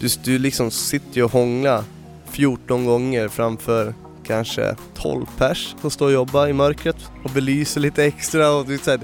du, 0.00 0.08
du 0.24 0.38
liksom 0.38 0.70
sitter 0.70 1.16
ju 1.16 1.24
och 1.24 1.32
hånglar 1.32 1.84
14 2.30 2.84
gånger 2.84 3.28
framför 3.28 3.94
kanske 4.24 4.76
12 4.94 5.26
pers 5.38 5.74
som 5.80 5.90
står 5.90 6.06
och 6.06 6.12
jobbar 6.12 6.48
i 6.48 6.52
mörkret 6.52 6.96
och 7.24 7.30
belyser 7.30 7.80
lite 7.80 8.04
extra 8.04 8.50
och 8.50 8.66
du, 8.66 8.78
så 8.78 8.90
här, 8.90 9.00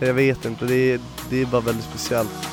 jag 0.00 0.14
vet 0.14 0.44
inte, 0.44 0.64
det 0.64 0.92
är, 0.92 1.00
det 1.30 1.40
är 1.42 1.46
bara 1.46 1.60
väldigt 1.60 1.84
speciellt. 1.84 2.48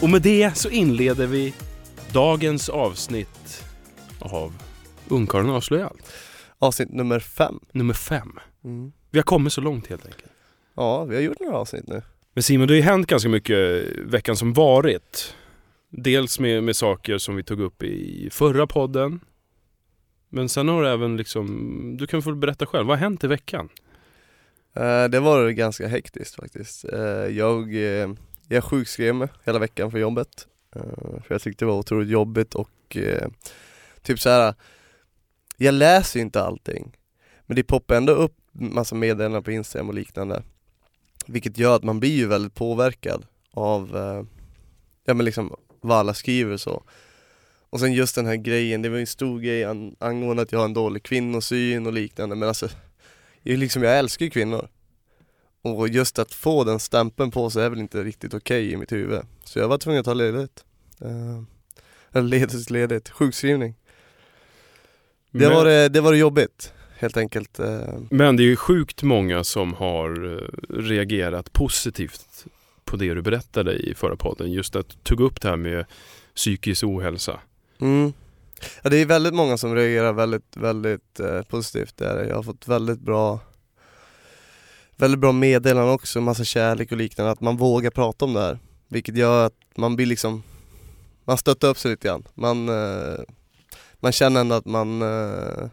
Och 0.00 0.10
med 0.10 0.22
det 0.22 0.56
så 0.56 0.68
inleder 0.68 1.26
vi 1.26 1.54
dagens 2.12 2.68
avsnitt 2.68 3.64
av 4.18 4.52
Ungkarlen 5.08 5.50
avslöjar 5.50 5.86
allt. 5.86 6.12
Avsnitt 6.58 6.92
nummer 6.92 7.20
fem. 7.20 7.60
Nummer 7.72 7.94
fem. 7.94 8.38
Mm. 8.64 8.92
Vi 9.10 9.18
har 9.18 9.22
kommit 9.22 9.52
så 9.52 9.60
långt 9.60 9.86
helt 9.86 10.06
enkelt. 10.06 10.32
Ja, 10.74 11.04
vi 11.04 11.14
har 11.14 11.22
gjort 11.22 11.40
några 11.40 11.56
avsnitt 11.56 11.86
nu. 11.86 12.02
Men 12.34 12.42
Simon, 12.42 12.68
det 12.68 12.74
har 12.74 12.76
ju 12.76 12.82
hänt 12.82 13.06
ganska 13.06 13.28
mycket 13.28 13.86
veckan 13.98 14.36
som 14.36 14.52
varit. 14.52 15.34
Dels 15.88 16.38
med, 16.38 16.64
med 16.64 16.76
saker 16.76 17.18
som 17.18 17.36
vi 17.36 17.42
tog 17.42 17.60
upp 17.60 17.82
i 17.82 18.28
förra 18.32 18.66
podden. 18.66 19.20
Men 20.28 20.48
sen 20.48 20.68
har 20.68 20.82
det 20.82 20.90
även 20.90 21.16
liksom, 21.16 21.96
du 21.98 22.06
kan 22.06 22.22
få 22.22 22.34
berätta 22.34 22.66
själv, 22.66 22.86
vad 22.86 22.98
har 22.98 23.04
hänt 23.04 23.24
i 23.24 23.26
veckan? 23.26 23.68
Eh, 24.74 25.04
det 25.04 25.20
var 25.20 25.50
ganska 25.50 25.88
hektiskt 25.88 26.34
faktiskt. 26.34 26.84
Eh, 26.84 27.00
jag, 27.36 27.74
eh, 27.74 28.10
jag 28.48 28.64
sjukskrev 28.64 29.14
mig 29.14 29.28
hela 29.44 29.58
veckan 29.58 29.90
för 29.90 29.98
jobbet. 29.98 30.46
För 31.22 31.34
jag 31.34 31.42
tyckte 31.42 31.64
det 31.64 31.66
var 31.66 31.78
otroligt 31.78 32.08
jobbigt 32.08 32.54
och 32.54 32.96
typ 34.02 34.20
så 34.20 34.30
här. 34.30 34.54
jag 35.56 35.74
läser 35.74 36.18
ju 36.18 36.24
inte 36.24 36.42
allting. 36.42 36.96
Men 37.46 37.56
det 37.56 37.62
poppar 37.62 37.94
ändå 37.94 38.12
upp 38.12 38.39
massa 38.52 38.94
meddelanden 38.94 39.42
på 39.42 39.50
Instagram 39.50 39.88
och 39.88 39.94
liknande. 39.94 40.42
Vilket 41.26 41.58
gör 41.58 41.76
att 41.76 41.84
man 41.84 42.00
blir 42.00 42.16
ju 42.16 42.26
väldigt 42.26 42.54
påverkad 42.54 43.26
av, 43.50 43.96
eh, 43.96 44.24
ja 45.04 45.14
men 45.14 45.24
liksom 45.24 45.56
vad 45.80 45.98
alla 45.98 46.14
skriver 46.14 46.52
och 46.52 46.60
så. 46.60 46.82
Och 47.70 47.80
sen 47.80 47.92
just 47.92 48.14
den 48.14 48.26
här 48.26 48.36
grejen, 48.36 48.82
det 48.82 48.88
var 48.88 48.96
ju 48.96 49.00
en 49.00 49.06
stor 49.06 49.40
grej 49.40 49.64
an- 49.64 49.96
angående 49.98 50.42
att 50.42 50.52
jag 50.52 50.58
har 50.58 50.64
en 50.64 50.74
dålig 50.74 51.02
kvinnosyn 51.02 51.86
och 51.86 51.92
liknande 51.92 52.36
men 52.36 52.48
alltså 52.48 52.68
jag, 53.42 53.58
liksom, 53.58 53.82
jag 53.82 53.98
älskar 53.98 54.24
ju 54.24 54.30
kvinnor. 54.30 54.68
Och 55.62 55.88
just 55.88 56.18
att 56.18 56.34
få 56.34 56.64
den 56.64 56.80
stämpeln 56.80 57.30
på 57.30 57.50
sig 57.50 57.64
är 57.64 57.70
väl 57.70 57.78
inte 57.78 58.02
riktigt 58.04 58.34
okej 58.34 58.72
i 58.72 58.76
mitt 58.76 58.92
huvud. 58.92 59.20
Så 59.44 59.58
jag 59.58 59.68
var 59.68 59.78
tvungen 59.78 60.00
att 60.00 60.04
ta 60.04 60.14
ledigt. 60.14 60.64
Uh, 61.04 61.42
eller 62.12 62.28
ledigt, 62.28 62.70
ledigt, 62.70 63.08
sjukskrivning. 63.08 63.74
Det, 65.30 65.38
men, 65.38 65.50
var 65.50 65.64
det, 65.64 65.88
det 65.88 66.00
var 66.00 66.12
det 66.12 66.18
jobbigt, 66.18 66.72
helt 67.00 67.16
enkelt. 67.16 67.58
eh. 67.58 67.94
men 68.10 68.36
det 68.36 68.42
är 68.42 68.46
ju 68.46 68.56
sjukt 68.56 69.02
många 69.02 69.44
som 69.44 69.74
har 69.74 70.32
eh, 70.34 70.74
reagerat 70.82 71.52
positivt 71.52 72.46
på 72.84 72.96
det 72.96 73.14
du 73.14 73.22
berättade 73.22 73.72
i 73.74 73.94
förra 73.94 74.16
podden. 74.16 74.52
Just 74.52 74.76
att 74.76 74.88
du 74.88 74.94
tog 75.02 75.20
upp 75.20 75.40
det 75.40 75.48
här 75.48 75.56
med 75.56 75.84
psykisk 76.34 76.84
ohälsa. 76.84 77.40
Mm. 77.80 78.12
Ja, 78.82 78.90
det 78.90 78.96
är 78.96 79.06
väldigt 79.06 79.34
många 79.34 79.56
som 79.56 79.74
reagerar 79.74 80.12
väldigt, 80.12 80.56
väldigt 80.56 81.20
eh, 81.20 81.42
positivt. 81.42 81.96
Det 81.96 82.06
är 82.06 82.16
det. 82.16 82.28
Jag 82.28 82.36
har 82.36 82.42
fått 82.42 82.68
väldigt 82.68 83.00
bra 83.00 83.40
Väldigt 84.96 85.20
bra 85.20 85.32
meddelanden 85.32 85.94
också, 85.94 86.20
massa 86.20 86.44
kärlek 86.44 86.92
och 86.92 86.98
liknande, 86.98 87.32
att 87.32 87.40
man 87.40 87.56
vågar 87.56 87.90
prata 87.90 88.24
om 88.24 88.34
det 88.34 88.40
här. 88.40 88.58
Vilket 88.88 89.16
gör 89.16 89.46
att 89.46 89.54
man 89.76 89.96
blir 89.96 90.06
liksom 90.06 90.42
Man 91.24 91.38
stöttar 91.38 91.68
upp 91.68 91.78
sig 91.78 91.90
lite 91.90 92.08
grann. 92.08 92.24
Man, 92.34 92.68
eh, 92.68 93.18
man 94.00 94.12
känner 94.12 94.40
ändå 94.40 94.54
att 94.54 94.64
man 94.66 95.02
eh, 95.02 95.68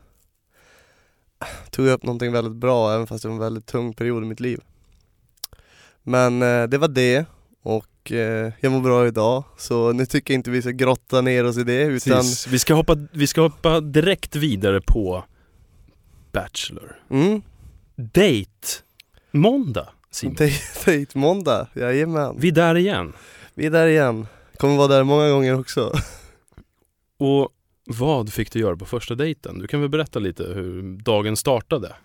tog 1.70 1.88
upp 1.88 2.04
någonting 2.04 2.32
väldigt 2.32 2.56
bra 2.56 2.94
även 2.94 3.08
fast 3.08 3.22
det 3.22 3.28
var 3.28 3.36
en 3.36 3.42
väldigt 3.42 3.66
tung 3.66 3.94
period 3.94 4.24
i 4.24 4.26
mitt 4.26 4.40
liv. 4.40 4.60
Men 6.04 6.42
eh, 6.42 6.64
det 6.64 6.78
var 6.78 6.88
det 6.88 7.26
och 7.64 8.12
eh, 8.12 8.54
jag 8.60 8.72
mår 8.72 8.82
bra 8.82 9.08
idag 9.08 9.44
så 9.58 9.92
nu 9.92 10.06
tycker 10.06 10.34
jag 10.34 10.40
inte 10.40 10.52
vi 10.52 10.62
ska 10.62 10.72
grotta 10.72 11.22
ner 11.22 11.46
oss 11.46 11.58
i 11.58 11.64
det 11.64 11.82
utan 11.84 12.18
Precis. 12.18 12.48
Vi, 12.48 12.60
ska 12.60 12.74
hoppa, 12.74 12.96
vi 13.12 13.28
ska 13.28 13.42
hoppa 13.42 13.82
direkt 13.82 14.36
vidare 14.36 14.82
på 14.82 15.24
Bachelor. 16.32 16.96
mm, 17.10 17.42
Date 17.96 18.68
måndag 19.32 19.90
Simon. 20.12 20.36
dejt 20.86 21.20
måndag, 21.20 21.68
jajamän. 21.74 22.36
Vi 22.40 22.48
är 22.48 22.52
där 22.52 22.76
igen. 22.76 23.14
Vi 23.54 23.66
är 23.66 23.70
där 23.72 23.88
igen, 23.88 24.28
kommer 24.58 24.76
vara 24.76 24.88
där 24.88 25.04
många 25.04 25.30
gånger 25.30 25.60
också. 25.60 25.94
Och 27.18 27.50
vad 27.88 28.34
fick 28.34 28.52
du 28.52 28.60
göra 28.60 28.78
på 28.78 28.86
första 28.86 29.16
dejten? 29.16 29.60
Du 29.60 29.68
kan 29.68 29.82
väl 29.82 29.90
berätta 29.90 30.20
lite 30.20 30.44
hur 30.44 30.98
dagen 30.98 31.38
startade? 31.38 31.96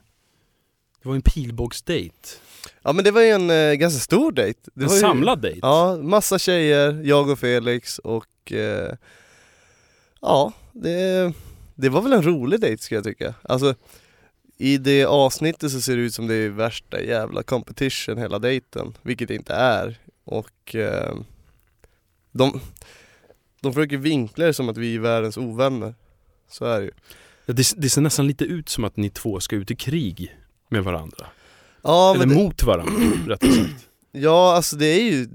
Det 1.03 1.09
var 1.09 1.15
en 1.15 1.23
pilbågsdejt. 1.23 2.41
Ja 2.83 2.93
men 2.93 3.05
det 3.05 3.11
var 3.11 3.21
ju 3.21 3.29
en 3.29 3.51
eh, 3.51 3.75
ganska 3.75 4.01
stor 4.01 4.33
dejt. 4.33 4.61
Det 4.75 4.83
En 4.83 4.89
var 4.89 4.95
ju, 4.95 5.01
samlad 5.01 5.43
dejt. 5.43 5.59
Ja, 5.63 5.97
massa 5.97 6.39
tjejer, 6.39 7.03
jag 7.05 7.29
och 7.29 7.39
Felix 7.39 7.99
och 7.99 8.53
eh, 8.53 8.95
ja, 10.21 10.53
det, 10.73 11.33
det 11.75 11.89
var 11.89 12.03
väl 12.03 12.13
en 12.13 12.23
rolig 12.23 12.61
dejt 12.61 12.83
ska 12.83 12.95
jag 12.95 13.05
tycka. 13.05 13.35
Alltså 13.43 13.75
i 14.59 14.79
det 14.79 15.05
avsnittet 15.05 15.73
så 15.73 15.81
ser 15.81 15.97
det 15.97 16.03
ut 16.03 16.15
som 16.15 16.27
det 16.27 16.35
är 16.35 16.49
värsta 16.49 17.03
jävla 17.03 17.43
competition 17.43 18.19
hela 18.19 18.39
dejten, 18.39 18.95
vilket 19.03 19.29
det 19.29 19.35
inte 19.35 19.55
är. 19.55 19.99
Och 20.25 20.75
eh, 20.75 21.15
de, 22.33 22.61
de 23.63 23.73
försöker 23.73 23.97
vinkla 23.97 24.45
det 24.47 24.55
som 24.55 24.69
att 24.69 24.77
vi 24.77 24.95
är 24.95 24.99
världens 24.99 25.37
ovänner. 25.37 25.95
Så 26.51 26.65
är 26.65 26.81
det 26.81 26.85
ju. 26.85 26.93
Ja, 27.47 27.53
Det, 27.55 27.73
det 27.77 27.91
ser 27.91 28.01
nästan 28.01 28.27
lite 28.27 28.45
ut 28.45 28.69
som 28.69 28.85
att 28.85 28.97
ni 28.97 29.11
två 29.11 29.41
ska 29.41 29.57
ut 29.57 29.71
i 29.71 29.77
krig 29.77 30.37
med 30.69 30.85
varandra. 30.85 31.27
Ja, 31.83 32.15
Eller 32.15 32.27
det, 32.27 32.35
mot 32.35 32.63
varandra, 32.63 32.93
rättare 33.27 33.53
sagt. 33.53 33.89
ja 34.13 34.55
alltså 34.57 34.77
det 34.77 34.87
är 34.87 35.03
ju, 35.03 35.29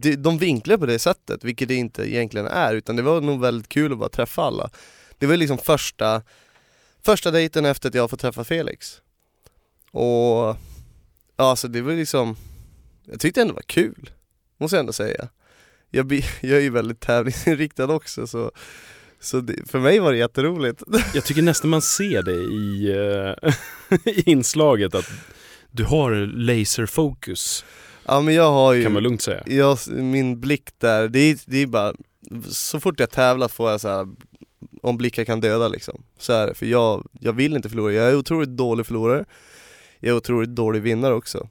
det, 0.00 0.16
de 0.16 0.38
vinklar 0.38 0.76
på 0.76 0.86
det 0.86 0.98
sättet, 0.98 1.44
vilket 1.44 1.68
det 1.68 1.74
inte 1.74 2.12
egentligen 2.14 2.46
är, 2.46 2.74
utan 2.74 2.96
det 2.96 3.02
var 3.02 3.20
nog 3.20 3.40
väldigt 3.40 3.68
kul 3.68 3.92
att 3.92 3.98
bara 3.98 4.08
träffa 4.08 4.42
alla. 4.42 4.70
Det 5.18 5.26
var 5.26 5.36
liksom 5.36 5.58
första, 5.58 6.22
första 7.02 7.30
dejten 7.30 7.64
efter 7.64 7.88
att 7.88 7.94
jag 7.94 8.10
fått 8.10 8.20
träffa 8.20 8.44
Felix. 8.44 9.00
Och, 9.90 10.02
ja 10.46 10.56
alltså 11.36 11.68
det 11.68 11.80
var 11.82 11.92
liksom, 11.92 12.36
jag 13.04 13.20
tyckte 13.20 13.40
ändå 13.40 13.52
det 13.52 13.56
var 13.56 13.62
kul, 13.62 14.10
måste 14.58 14.76
jag 14.76 14.80
ändå 14.80 14.92
säga. 14.92 15.28
Jag, 15.90 16.12
jag 16.40 16.58
är 16.58 16.62
ju 16.62 16.70
väldigt 16.70 17.00
tävlingsinriktad 17.00 17.94
också 17.94 18.26
så, 18.26 18.52
så 19.20 19.40
det, 19.40 19.70
för 19.70 19.78
mig 19.78 19.98
var 19.98 20.12
det 20.12 20.18
jätteroligt. 20.18 20.82
Jag 21.14 21.24
tycker 21.24 21.42
nästan 21.42 21.70
man 21.70 21.82
ser 21.82 22.22
det 22.22 22.34
i, 22.34 22.90
eh, 22.90 23.54
i 24.14 24.30
inslaget 24.30 24.94
att 24.94 25.10
du 25.70 25.84
har 25.84 26.12
laserfokus, 26.36 27.64
Ja 28.04 28.20
men 28.20 28.34
jag 28.34 28.52
har 28.52 28.72
ju 28.72 28.82
kan 28.82 28.92
man 28.92 29.02
lugnt 29.02 29.22
säga. 29.22 29.42
jag, 29.46 29.78
min 29.88 30.40
blick 30.40 30.68
där, 30.78 31.08
det 31.08 31.18
är, 31.18 31.38
det 31.46 31.58
är 31.58 31.66
bara, 31.66 31.94
så 32.48 32.80
fort 32.80 33.00
jag 33.00 33.10
tävlar 33.10 33.48
får 33.48 33.70
jag 33.70 33.80
så 33.80 33.88
här 33.88 34.08
om 34.82 34.96
blickar 34.96 35.24
kan 35.24 35.40
döda 35.40 35.68
liksom. 35.68 36.02
Så 36.18 36.32
är 36.32 36.46
det, 36.46 36.54
för 36.54 36.66
jag, 36.66 37.08
jag 37.20 37.32
vill 37.32 37.56
inte 37.56 37.68
förlora, 37.68 37.92
jag 37.92 38.08
är 38.08 38.16
otroligt 38.16 38.48
dålig 38.48 38.86
förlorare. 38.86 39.24
Jag 39.98 40.10
är 40.10 40.16
otroligt 40.16 40.50
dålig 40.50 40.82
vinnare 40.82 41.14
också. 41.14 41.48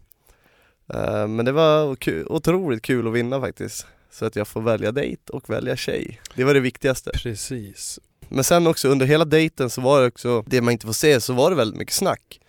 Eh, 0.94 1.27
men 1.27 1.45
det 1.45 1.51
var 1.51 1.95
kul, 1.95 2.27
otroligt 2.29 2.81
kul 2.81 3.07
att 3.07 3.13
vinna 3.13 3.41
faktiskt. 3.41 3.88
Så 4.19 4.25
att 4.25 4.35
jag 4.35 4.47
får 4.47 4.62
välja 4.62 4.91
dejt 4.91 5.34
och 5.34 5.50
välja 5.50 5.75
tjej. 5.75 6.22
Det 6.35 6.44
var 6.44 6.53
det 6.53 6.59
viktigaste. 6.59 7.12
Precis. 7.13 8.00
Men 8.30 8.44
sen 8.44 8.68
också 8.68 8.88
under 8.88 9.06
hela 9.06 9.25
dejten 9.25 9.69
så 9.69 9.81
var 9.81 10.02
det 10.02 10.07
också, 10.07 10.44
det 10.47 10.62
man 10.62 10.72
inte 10.72 10.85
får 10.85 10.94
se, 10.94 11.22
så 11.22 11.34
var 11.34 11.50
det 11.50 11.56
väldigt 11.56 11.80
mycket 11.80 11.94
snack 11.94 12.40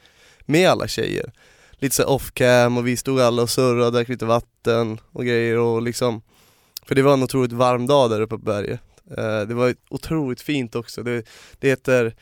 med 0.41 0.71
alla 0.71 0.89
tjejer. 0.89 1.33
Lite 1.73 1.97
så 1.97 2.05
off 2.05 2.33
cam 2.33 2.77
och 2.77 2.87
vi 2.87 2.97
stod 2.97 3.21
alla 3.21 3.43
och 3.43 3.51
surrade 3.51 3.91
drack 3.91 4.09
lite 4.09 4.25
vatten 4.25 5.01
och 5.13 5.25
grejer 5.25 5.59
och 5.59 5.83
liksom 5.83 6.23
För 6.87 6.95
det 6.95 7.03
var 7.03 7.13
en 7.13 7.23
otroligt 7.23 7.53
varm 7.53 7.87
dag 7.87 8.11
där 8.11 8.21
uppe 8.21 8.37
på 8.37 8.45
berget. 8.45 8.81
Eh, 9.11 9.41
det 9.41 9.55
var 9.55 9.75
otroligt 9.91 10.41
fint 10.41 10.75
också. 10.75 11.03
Det, 11.03 11.27
det 11.59 11.69
heter 11.69 12.15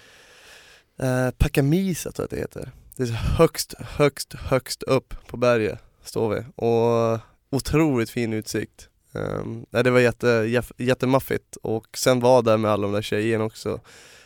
eh, 0.99 1.31
Pakamisa 1.31 2.13
tror 2.13 2.23
jag 2.23 2.25
att 2.25 2.31
det 2.31 2.61
heter. 2.61 2.73
Det 2.97 3.03
är 3.03 3.07
högst, 3.07 3.75
högst, 3.79 4.35
högst 4.35 4.83
upp 4.83 5.15
på 5.27 5.37
berget 5.37 5.79
står 6.05 6.35
vi 6.35 6.44
och 6.56 7.21
otroligt 7.51 8.11
fin 8.11 8.33
utsikt. 8.33 8.89
Um, 9.12 9.66
nej, 9.70 9.84
det 9.84 9.90
var 9.90 10.00
jätte, 10.00 10.26
jätte, 10.28 10.84
jättemaffigt 10.84 11.56
och 11.62 11.87
sen 11.99 12.20
var 12.20 12.43
där 12.43 12.56
med 12.56 12.70
alla 12.70 12.82
de 12.82 12.93
där 12.93 13.02
tjejerna 13.02 13.44
också. 13.44 13.81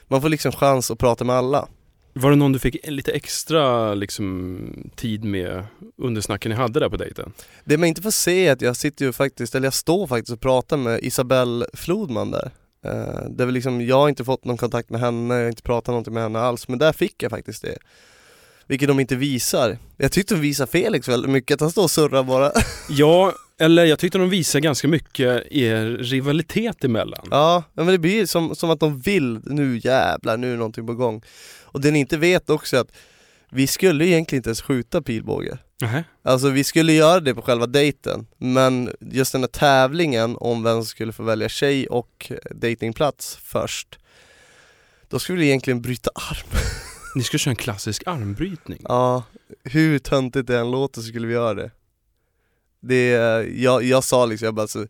Man 0.08 0.23
får 0.23 0.29
liksom 0.29 0.52
chans 0.52 0.90
att 0.90 0.99
prata 0.99 1.25
med 1.25 1.37
alla. 1.37 1.69
Var 2.14 2.31
det 2.31 2.37
någon 2.37 2.52
du 2.52 2.58
fick 2.58 2.76
lite 2.88 3.12
extra 3.12 3.94
liksom, 3.94 4.90
tid 4.96 5.25
med 5.25 5.64
under 5.99 6.20
snacken 6.20 6.50
ni 6.50 6.56
hade 6.56 6.81
där 6.81 6.88
på 6.88 6.96
dejten? 6.96 7.32
Det 7.64 7.79
man 7.79 7.88
inte 7.88 8.02
får 8.02 8.11
se 8.11 8.46
är 8.46 8.52
att 8.52 8.61
jag 8.61 8.76
sitter 8.76 9.05
ju 9.05 9.12
faktiskt, 9.12 9.55
eller 9.55 9.67
jag 9.67 9.75
står 9.75 10.06
faktiskt 10.06 10.32
och 10.32 10.40
pratar 10.40 10.76
med 10.76 11.00
Isabelle 11.02 11.67
Flodman 11.73 12.31
där. 12.31 12.50
Uh, 12.87 13.31
det 13.31 13.44
väl 13.44 13.55
liksom, 13.55 13.81
jag 13.81 13.96
har 13.96 14.08
inte 14.08 14.25
fått 14.25 14.44
någon 14.44 14.56
kontakt 14.56 14.90
med 14.90 15.00
henne, 15.00 15.34
jag 15.34 15.43
har 15.43 15.49
inte 15.49 15.62
pratat 15.62 15.88
någonting 15.88 16.14
med 16.14 16.23
henne 16.23 16.38
alls, 16.38 16.69
men 16.69 16.79
där 16.79 16.93
fick 16.93 17.23
jag 17.23 17.31
faktiskt 17.31 17.62
det. 17.62 17.79
Vilket 18.67 18.88
de 18.88 19.00
inte 19.00 19.17
visar. 19.17 19.79
Jag 19.96 20.12
tyckte 20.12 20.34
de 20.34 20.40
visade 20.40 20.70
Felix 20.70 21.08
väldigt 21.08 21.31
mycket, 21.31 21.55
att 21.55 21.61
han 21.61 21.70
står 21.70 21.82
och 21.82 21.90
surrar 21.90 22.23
bara. 22.23 22.52
Ja, 22.88 23.32
eller 23.62 23.85
jag 23.85 23.99
tyckte 23.99 24.19
de 24.19 24.31
visade 24.31 24.62
ganska 24.62 24.88
mycket 24.88 25.53
er 25.53 25.87
rivalitet 25.87 26.85
emellan. 26.85 27.29
Ja, 27.31 27.64
men 27.73 27.87
det 27.87 27.99
blir 27.99 28.26
som, 28.26 28.55
som 28.55 28.70
att 28.70 28.81
de 28.81 29.00
vill, 29.00 29.41
nu 29.44 29.81
jävlar, 29.85 30.37
nu 30.37 30.53
är 30.53 30.56
någonting 30.56 30.87
på 30.87 30.94
gång. 30.94 31.23
Och 31.62 31.81
det 31.81 31.91
ni 31.91 31.99
inte 31.99 32.17
vet 32.17 32.50
också 32.50 32.76
är 32.76 32.81
att 32.81 32.93
vi 33.50 33.67
skulle 33.67 34.06
egentligen 34.06 34.38
inte 34.38 34.49
ens 34.49 34.62
skjuta 34.62 35.03
pilbåge. 35.03 35.59
Nähä. 35.81 36.05
Alltså 36.23 36.49
vi 36.50 36.64
skulle 36.64 36.93
göra 36.93 37.20
det 37.20 37.35
på 37.35 37.43
själva 37.43 37.67
dejten, 37.67 38.26
men 38.38 38.91
just 39.00 39.32
den 39.32 39.41
här 39.41 39.49
tävlingen 39.49 40.37
om 40.41 40.62
vem 40.62 40.76
som 40.76 40.85
skulle 40.85 41.12
få 41.12 41.23
välja 41.23 41.49
tjej 41.49 41.87
och 41.87 42.32
datingplats 42.50 43.38
först, 43.43 43.99
då 45.08 45.19
skulle 45.19 45.38
vi 45.38 45.47
egentligen 45.47 45.82
bryta 45.82 46.11
arm. 46.15 46.58
Ni 47.15 47.23
ska 47.23 47.38
köra 47.38 47.53
en 47.53 47.56
klassisk 47.56 48.03
armbrytning. 48.06 48.81
Ja, 48.88 49.23
hur 49.65 49.99
töntigt 49.99 50.47
det 50.47 50.58
än 50.58 50.70
låter 50.70 51.00
så 51.00 51.06
skulle 51.06 51.26
vi 51.26 51.35
göra 51.35 51.55
det. 51.55 51.70
Det 52.82 53.08
jag, 53.56 53.84
jag 53.84 54.05
sa 54.05 54.26
liksom, 54.26 54.44
jag 54.46 54.55
bara 54.55 54.62
alltså, 54.62 54.87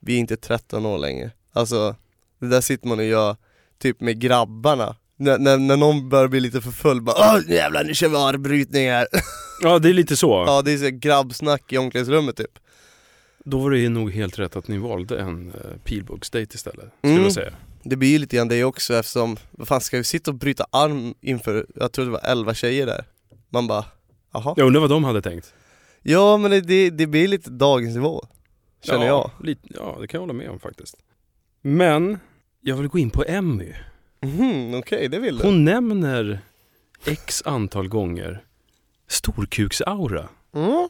vi 0.00 0.14
är 0.14 0.18
inte 0.18 0.36
13 0.36 0.86
år 0.86 0.98
längre. 0.98 1.30
Alltså, 1.52 1.96
det 2.40 2.46
där 2.48 2.60
sitter 2.60 2.88
man 2.88 2.98
och 2.98 3.04
gör 3.04 3.36
typ 3.78 4.00
med 4.00 4.20
grabbarna. 4.20 4.96
När, 5.16 5.38
när, 5.38 5.58
när 5.58 5.76
någon 5.76 6.08
börjar 6.08 6.28
bli 6.28 6.40
lite 6.40 6.60
för 6.60 6.70
full, 6.70 7.02
bara 7.02 7.16
Åh 7.36 7.50
jävlar 7.52 7.84
nu 7.84 7.94
kör 7.94 8.08
vi 8.08 8.16
armbrytning 8.16 8.88
här. 8.88 9.06
Ja, 9.62 9.78
det 9.78 9.88
är 9.88 9.92
lite 9.94 10.16
så. 10.16 10.44
ja 10.46 10.62
det 10.62 10.72
är 10.72 10.78
så 10.78 10.88
grabbsnack 10.90 11.72
i 11.72 11.78
omklädningsrummet 11.78 12.36
typ. 12.36 12.58
Då 13.44 13.58
var 13.58 13.70
det 13.70 13.88
nog 13.88 14.12
helt 14.12 14.38
rätt 14.38 14.56
att 14.56 14.68
ni 14.68 14.78
valde 14.78 15.18
en 15.20 15.46
uh, 15.48 15.54
pilbågsdejt 15.84 16.54
istället, 16.54 16.86
skulle 16.98 17.12
Mm. 17.12 17.24
jag 17.24 17.32
säga. 17.32 17.52
Det 17.82 17.96
blir 17.96 18.08
ju 18.08 18.18
lite 18.18 18.36
grann 18.36 18.48
det 18.48 18.64
också 18.64 18.94
eftersom, 18.94 19.36
vad 19.50 19.68
fan 19.68 19.80
ska 19.80 19.96
vi 19.96 20.04
sitta 20.04 20.30
och 20.30 20.34
bryta 20.34 20.66
arm 20.70 21.14
inför, 21.20 21.66
jag 21.74 21.92
tror 21.92 22.04
det 22.04 22.10
var 22.10 22.20
11 22.24 22.54
tjejer 22.54 22.86
där. 22.86 23.04
Man 23.48 23.66
bara, 23.66 23.84
jaha. 24.32 24.54
Jag 24.56 24.66
undrar 24.66 24.80
vad 24.80 24.90
de 24.90 25.04
hade 25.04 25.22
tänkt. 25.22 25.54
Ja 26.02 26.36
men 26.36 26.50
det, 26.50 26.90
det, 26.90 27.06
blir 27.06 27.28
lite 27.28 27.50
dagens 27.50 27.94
nivå, 27.94 28.26
känner 28.82 29.06
ja, 29.06 29.32
jag. 29.38 29.46
Lite, 29.46 29.68
ja, 29.74 29.96
det 30.00 30.06
kan 30.06 30.18
jag 30.18 30.22
hålla 30.22 30.32
med 30.32 30.50
om 30.50 30.60
faktiskt. 30.60 30.96
Men, 31.62 32.18
jag 32.60 32.76
vill 32.76 32.88
gå 32.88 32.98
in 32.98 33.10
på 33.10 33.24
Emmy. 33.28 33.72
Mhm, 34.22 34.74
okej 34.74 35.08
det 35.08 35.18
vill 35.18 35.38
du. 35.38 35.44
Hon 35.44 35.64
nämner 35.64 36.40
x 37.04 37.42
antal 37.46 37.88
gånger 37.88 38.44
storkuksaura. 39.08 40.28
Mm. 40.54 40.88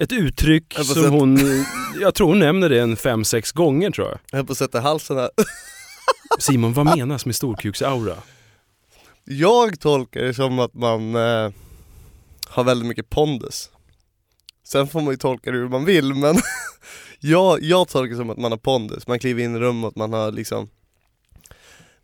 Ett 0.00 0.12
uttryck 0.12 0.74
som 0.74 0.84
sätta- 0.84 1.08
hon, 1.08 1.38
jag 2.00 2.14
tror 2.14 2.28
hon 2.28 2.38
nämner 2.38 2.68
det 2.68 2.80
en 2.80 2.96
fem 2.96 3.24
sex 3.24 3.52
gånger 3.52 3.90
tror 3.90 4.06
jag. 4.06 4.18
Jag 4.30 4.36
höll 4.36 4.46
på 4.46 4.52
att 4.52 4.58
sätta 4.58 4.80
halsen 4.80 5.16
här. 5.16 5.30
Simon, 6.38 6.72
vad 6.72 6.96
menas 6.96 7.26
med 7.26 7.34
storkuksaura? 7.36 8.14
Jag 9.24 9.80
tolkar 9.80 10.20
det 10.20 10.34
som 10.34 10.58
att 10.58 10.74
man 10.74 11.16
eh, 11.16 11.50
har 12.48 12.64
väldigt 12.64 12.88
mycket 12.88 13.10
pondus. 13.10 13.70
Sen 14.64 14.88
får 14.88 15.00
man 15.00 15.10
ju 15.10 15.16
tolka 15.16 15.50
det 15.50 15.58
hur 15.58 15.68
man 15.68 15.84
vill 15.84 16.14
men 16.14 16.36
jag, 17.20 17.62
jag 17.62 17.88
tolkar 17.88 18.10
det 18.10 18.16
som 18.16 18.30
att 18.30 18.38
man 18.38 18.52
har 18.52 18.58
pondus, 18.58 19.06
man 19.06 19.18
kliver 19.18 19.42
in 19.42 19.56
i 19.56 19.58
rummet, 19.58 19.96
man 19.96 20.12
har 20.12 20.32
liksom 20.32 20.70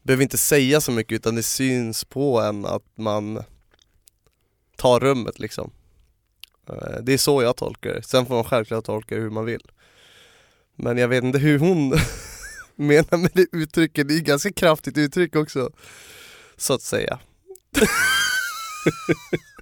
Behöver 0.03 0.23
inte 0.23 0.39
säga 0.39 0.81
så 0.81 0.93
mycket 0.93 1.17
utan 1.17 1.35
det 1.35 1.43
syns 1.43 2.05
på 2.05 2.41
en 2.41 2.67
att 2.67 2.83
man 2.97 3.43
tar 4.77 5.01
rummet 5.01 5.39
liksom. 5.39 5.71
Eh, 6.69 7.03
det 7.03 7.13
är 7.13 7.19
så 7.19 7.43
jag 7.43 7.57
tolkar 7.57 7.95
det, 7.95 8.03
sen 8.03 8.27
får 8.27 8.35
man 8.35 8.45
självklart 8.45 8.85
tolka 8.85 9.15
det 9.15 9.21
hur 9.21 9.31
man 9.31 9.45
vill. 9.45 9.71
Men 10.77 10.99
jag 10.99 11.09
vet 11.09 11.25
inte 11.25 11.39
hur 11.39 11.59
hon 11.59 11.89
menar 12.75 13.17
med 13.17 13.31
det 13.35 13.47
uttrycket, 13.53 14.09
det 14.09 14.15
är 14.15 14.19
ett 14.19 14.25
ganska 14.25 14.53
kraftigt 14.53 14.99
uttryck 14.99 15.37
också. 15.37 15.71
Så 16.57 16.75
att 16.75 16.83
säga. 16.83 17.19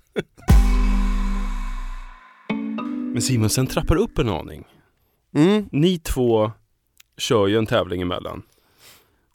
Men 3.13 3.23
Simon, 3.23 3.51
sen 3.51 3.67
trappar 3.67 3.97
upp 3.97 4.19
en 4.19 4.29
aning. 4.29 4.65
Mm. 5.35 5.69
Ni 5.73 5.99
två 5.99 6.53
kör 7.17 7.47
ju 7.47 7.59
en 7.59 7.67
tävling 7.67 8.03
emellan. 8.03 8.43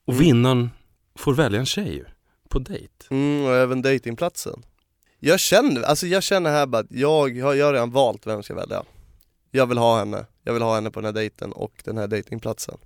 Och 0.05 0.13
Mm. 0.13 0.25
vinnaren 0.25 0.69
får 1.15 1.33
välja 1.33 1.59
en 1.59 1.65
tjej 1.65 2.05
på 2.49 2.59
dejt. 2.59 2.93
Mm, 3.09 3.45
och 3.45 3.55
även 3.55 3.81
datingplatsen. 3.81 4.63
Jag 5.19 5.39
känner, 5.39 5.81
alltså 5.81 6.07
jag 6.07 6.23
känner 6.23 6.49
här 6.51 6.65
bara 6.65 6.79
att 6.79 6.85
jag 6.91 7.41
har, 7.41 7.53
jag 7.53 7.65
har 7.65 7.73
redan 7.73 7.91
valt 7.91 8.27
vem 8.27 8.35
jag 8.35 8.45
ska 8.45 8.55
välja. 8.55 8.83
Jag 9.51 9.65
vill 9.67 9.77
ha 9.77 9.99
henne, 9.99 10.25
jag 10.43 10.53
vill 10.53 10.61
ha 10.63 10.75
henne 10.75 10.91
på 10.91 10.99
den 10.99 11.05
här 11.05 11.13
dejten 11.13 11.51
och 11.51 11.81
den 11.85 11.97
här 11.97 12.07
datingplatsen. 12.07 12.77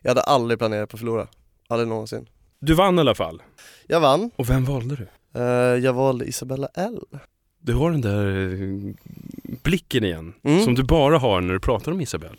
Jag 0.00 0.10
hade 0.10 0.20
aldrig 0.22 0.58
planerat 0.58 0.88
på 0.90 0.96
att 0.96 1.00
förlora, 1.00 1.26
aldrig 1.68 1.88
någonsin. 1.88 2.26
Du 2.58 2.74
vann 2.74 2.98
i 2.98 3.00
alla 3.00 3.14
fall. 3.14 3.42
Jag 3.86 4.00
vann, 4.00 4.30
Och 4.36 4.50
vem 4.50 4.64
valde 4.64 4.96
du? 4.96 5.06
Eh, 5.40 5.44
jag 5.84 5.92
valde 5.92 6.24
Isabella 6.24 6.68
L. 6.74 7.00
Du 7.60 7.74
har 7.74 7.90
den 7.90 8.00
där 8.00 8.52
eh, 8.52 8.94
blicken 9.62 10.04
igen. 10.04 10.34
Mm. 10.42 10.64
Som 10.64 10.74
du 10.74 10.82
bara 10.82 11.18
har 11.18 11.40
när 11.40 11.52
du 11.54 11.60
pratar 11.60 11.92
om 11.92 12.00
Isabel. 12.00 12.36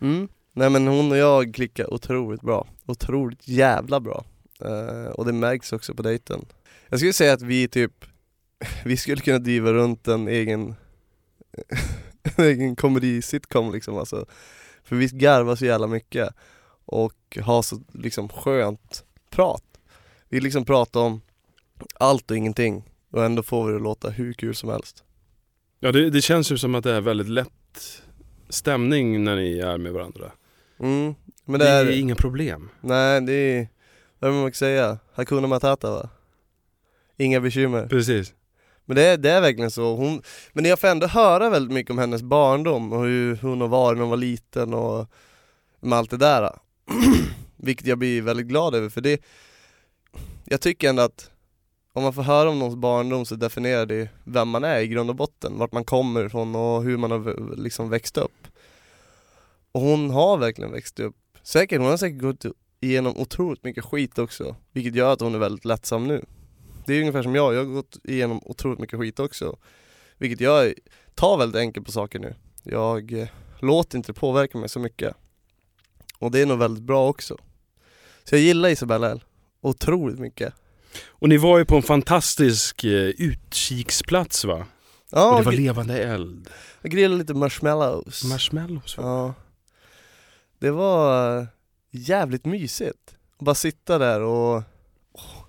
Mm. 0.00 0.28
Nej 0.52 0.70
men 0.70 0.86
hon 0.86 1.10
och 1.10 1.16
jag 1.16 1.54
klickar 1.54 1.94
otroligt 1.94 2.40
bra, 2.40 2.66
otroligt 2.86 3.48
jävla 3.48 4.00
bra. 4.00 4.24
Eh, 4.60 5.10
och 5.10 5.24
det 5.24 5.32
märks 5.32 5.72
också 5.72 5.94
på 5.94 6.02
dejten. 6.02 6.44
Jag 6.88 6.98
skulle 6.98 7.12
säga 7.12 7.32
att 7.32 7.42
vi 7.42 7.68
typ, 7.68 8.04
vi 8.84 8.96
skulle 8.96 9.22
kunna 9.22 9.38
driva 9.38 9.72
runt 9.72 10.08
en 10.08 10.28
egen, 10.28 10.74
en 12.36 12.44
egen 12.44 12.76
komedi-sitcom 12.76 13.72
liksom 13.72 13.96
alltså. 13.96 14.26
För 14.84 14.96
vi 14.96 15.06
garvar 15.06 15.56
så 15.56 15.64
jävla 15.64 15.86
mycket 15.86 16.28
och 16.84 17.38
har 17.42 17.62
så 17.62 17.80
liksom 17.92 18.28
skönt 18.28 19.04
prat. 19.30 19.64
Vi 20.28 20.40
liksom 20.40 20.64
pratar 20.64 21.00
om 21.00 21.20
allt 21.94 22.30
och 22.30 22.36
ingenting 22.36 22.84
och 23.12 23.24
ändå 23.24 23.42
får 23.42 23.66
vi 23.66 23.72
det 23.72 23.78
låta 23.78 24.10
hur 24.10 24.32
kul 24.32 24.54
som 24.54 24.68
helst. 24.68 25.04
Ja, 25.80 25.92
det, 25.92 26.10
det 26.10 26.22
känns 26.22 26.52
ju 26.52 26.58
som 26.58 26.74
att 26.74 26.84
det 26.84 26.92
är 26.92 27.00
väldigt 27.00 27.28
lätt 27.28 28.02
stämning 28.48 29.24
när 29.24 29.36
ni 29.36 29.58
är 29.58 29.78
med 29.78 29.92
varandra. 29.92 30.32
Mm. 30.78 31.14
Men 31.44 31.60
det 31.60 31.66
det 31.66 31.70
är 31.70 31.86
är, 31.86 31.90
inga 31.90 32.14
problem. 32.14 32.68
nej 32.80 33.20
det 33.20 33.32
är, 33.32 33.68
vad 34.18 34.32
man 34.32 34.50
kan 34.50 34.54
säga? 34.54 34.98
Hakuna 35.14 35.46
Matata 35.46 35.90
va? 35.90 36.08
Inga 37.16 37.40
bekymmer. 37.40 37.86
Precis. 37.86 38.34
Men 38.84 38.96
det 38.96 39.02
är, 39.02 39.16
det 39.16 39.30
är 39.30 39.40
verkligen 39.40 39.70
så, 39.70 39.96
hon, 39.96 40.22
men 40.52 40.64
jag 40.64 40.80
får 40.80 40.88
ändå 40.88 41.06
höra 41.06 41.50
väldigt 41.50 41.74
mycket 41.74 41.90
om 41.90 41.98
hennes 41.98 42.22
barndom 42.22 42.92
och 42.92 43.04
hur 43.04 43.36
hon 43.36 43.60
har 43.60 43.68
varit 43.68 43.96
när 43.96 44.02
hon 44.02 44.10
var 44.10 44.16
liten 44.16 44.74
och 44.74 45.10
med 45.80 45.98
allt 45.98 46.10
det 46.10 46.16
där. 46.16 46.50
Vilket 47.56 47.86
jag 47.86 47.98
blir 47.98 48.22
väldigt 48.22 48.46
glad 48.46 48.74
över 48.74 48.88
för 48.88 49.00
det, 49.00 49.22
jag 50.44 50.60
tycker 50.60 50.88
ändå 50.88 51.02
att 51.02 51.31
om 51.92 52.02
man 52.02 52.12
får 52.12 52.22
höra 52.22 52.50
om 52.50 52.58
någons 52.58 52.76
barndom 52.76 53.24
så 53.24 53.34
definierar 53.34 53.86
det 53.86 54.08
vem 54.24 54.48
man 54.48 54.64
är 54.64 54.80
i 54.80 54.88
grund 54.88 55.10
och 55.10 55.16
botten, 55.16 55.58
vart 55.58 55.72
man 55.72 55.84
kommer 55.84 56.24
ifrån 56.24 56.54
och 56.54 56.82
hur 56.82 56.96
man 56.96 57.10
har 57.10 57.56
liksom 57.56 57.90
växt 57.90 58.18
upp. 58.18 58.48
Och 59.72 59.80
hon 59.80 60.10
har 60.10 60.36
verkligen 60.36 60.72
växt 60.72 61.00
upp, 61.00 61.16
säkert, 61.42 61.80
hon 61.80 61.90
har 61.90 61.96
säkert 61.96 62.22
gått 62.22 62.44
igenom 62.80 63.16
otroligt 63.16 63.64
mycket 63.64 63.84
skit 63.84 64.18
också, 64.18 64.56
vilket 64.72 64.94
gör 64.94 65.12
att 65.12 65.20
hon 65.20 65.34
är 65.34 65.38
väldigt 65.38 65.64
lättsam 65.64 66.06
nu. 66.06 66.24
Det 66.86 66.94
är 66.94 67.00
ungefär 67.00 67.22
som 67.22 67.34
jag, 67.34 67.54
jag 67.54 67.58
har 67.58 67.72
gått 67.72 67.98
igenom 68.04 68.40
otroligt 68.44 68.78
mycket 68.78 68.98
skit 68.98 69.20
också. 69.20 69.56
Vilket 70.18 70.40
jag 70.40 70.74
tar 71.14 71.38
väldigt 71.38 71.60
enkelt 71.60 71.86
på 71.86 71.92
saker 71.92 72.18
nu. 72.18 72.34
Jag 72.62 73.12
eh, 73.12 73.28
låter 73.60 73.96
inte 73.96 74.12
det 74.12 74.20
påverka 74.20 74.58
mig 74.58 74.68
så 74.68 74.78
mycket. 74.78 75.14
Och 76.18 76.30
det 76.30 76.40
är 76.40 76.46
nog 76.46 76.58
väldigt 76.58 76.84
bra 76.84 77.08
också. 77.08 77.36
Så 78.24 78.34
jag 78.34 78.42
gillar 78.42 78.68
Isabella 78.68 79.10
L. 79.10 79.24
Otroligt 79.60 80.18
mycket. 80.18 80.54
Och 81.06 81.28
ni 81.28 81.36
var 81.36 81.58
ju 81.58 81.64
på 81.64 81.76
en 81.76 81.82
fantastisk 81.82 82.84
eh, 82.84 82.90
utkiksplats 83.18 84.44
va? 84.44 84.66
Ja, 85.10 85.30
och 85.30 85.38
det 85.38 85.44
var 85.44 85.52
levande 85.52 86.02
eld. 86.02 86.48
jag 86.82 86.92
grillade 86.92 87.18
lite 87.18 87.34
marshmallows. 87.34 88.24
Marshmallows 88.24 88.96
va? 88.96 89.04
Ja. 89.04 89.34
Det 90.58 90.70
var 90.70 91.38
eh, 91.38 91.46
jävligt 91.90 92.44
mysigt. 92.44 93.16
Att 93.38 93.44
bara 93.44 93.54
sitta 93.54 93.98
där 93.98 94.20
och 94.20 94.62
åh, 95.12 95.44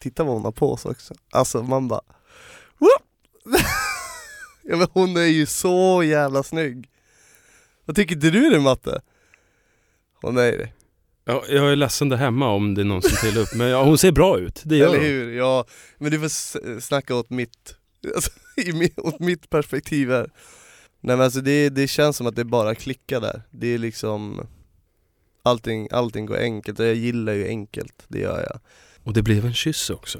titta 0.00 0.24
vad 0.24 0.34
hon 0.34 0.44
har 0.44 0.52
på 0.52 0.76
sig 0.76 0.90
också. 0.90 1.14
Alltså 1.30 1.62
man 1.62 1.88
bara 1.88 2.00
ja, 4.62 4.76
men 4.76 4.88
Hon 4.92 5.16
är 5.16 5.20
ju 5.20 5.46
så 5.46 6.02
jävla 6.02 6.42
snygg. 6.42 6.90
Vad 7.84 7.96
tycker 7.96 8.14
inte 8.14 8.30
du 8.30 8.50
det 8.50 8.60
Matte? 8.60 9.00
Hon 10.22 10.36
är 10.36 10.52
det. 10.52 10.72
Ja, 11.28 11.44
jag 11.48 11.72
är 11.72 11.76
ledsen 11.76 12.08
där 12.08 12.16
hemma 12.16 12.48
om 12.48 12.74
det 12.74 12.80
är 12.80 12.84
någon 12.84 13.02
som 13.02 13.16
tillhör 13.20 13.42
upp. 13.42 13.54
Men 13.54 13.68
ja, 13.68 13.84
hon 13.84 13.98
ser 13.98 14.12
bra 14.12 14.38
ut. 14.38 14.62
Det 14.64 14.76
gör 14.76 14.88
Eller 14.88 15.00
hur? 15.00 15.36
Ja, 15.36 15.64
men 15.98 16.10
du 16.10 16.20
får 16.20 16.80
snacka 16.80 17.14
åt 17.14 17.30
mitt, 17.30 17.74
alltså, 18.14 18.30
åt 18.96 19.20
mitt 19.20 19.50
perspektiv 19.50 20.10
här. 20.10 20.30
Nej 21.00 21.16
men 21.16 21.20
alltså 21.20 21.40
det, 21.40 21.68
det 21.68 21.88
känns 21.88 22.16
som 22.16 22.26
att 22.26 22.36
det 22.36 22.44
bara 22.44 22.74
klickar 22.74 23.20
där. 23.20 23.42
Det 23.50 23.74
är 23.74 23.78
liksom 23.78 24.46
Allting, 25.46 25.88
allting 25.90 26.26
går 26.26 26.38
enkelt 26.38 26.80
och 26.80 26.86
jag 26.86 26.94
gillar 26.94 27.32
ju 27.32 27.48
enkelt, 27.48 28.04
det 28.08 28.18
gör 28.18 28.46
jag. 28.50 28.60
Och 29.02 29.12
det 29.12 29.22
blev 29.22 29.46
en 29.46 29.54
kyss 29.54 29.90
också. 29.90 30.18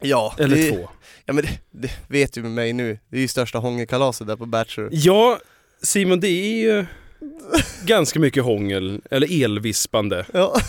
Ja, 0.00 0.34
Eller 0.38 0.56
det, 0.56 0.70
två. 0.70 0.88
Ja 1.24 1.32
men 1.32 1.44
det, 1.44 1.60
det 1.70 1.90
vet 2.08 2.32
du 2.32 2.42
med 2.42 2.50
mig 2.50 2.72
nu, 2.72 2.98
det 3.08 3.16
är 3.16 3.20
ju 3.20 3.28
största 3.28 3.58
hångelkalaset 3.58 4.26
där 4.26 4.36
på 4.36 4.46
Bachelor. 4.46 4.88
Ja, 4.92 5.38
Simon, 5.82 6.20
det 6.20 6.28
är 6.28 6.62
ju 6.62 6.86
ganska 7.84 8.20
mycket 8.20 8.44
hångel, 8.44 9.00
eller 9.10 9.44
elvispande, 9.44 10.26
Ja, 10.32 10.60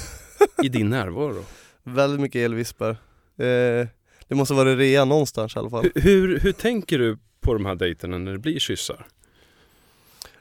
i 0.63 0.69
din 0.69 0.89
närvaro. 0.89 1.45
väldigt 1.83 2.19
mycket 2.19 2.39
elvispar. 2.39 2.89
Eh, 3.37 3.87
det 4.27 4.35
måste 4.35 4.53
vara 4.53 4.75
rea 4.75 5.05
någonstans 5.05 5.55
i 5.55 5.59
alla 5.59 5.69
fall. 5.69 5.89
Hur, 5.95 6.01
hur, 6.01 6.39
hur 6.39 6.51
tänker 6.51 6.99
du 6.99 7.17
på 7.41 7.53
de 7.53 7.65
här 7.65 7.75
dejterna 7.75 8.17
när 8.17 8.31
det 8.31 8.39
blir 8.39 8.59
kyssar? 8.59 9.07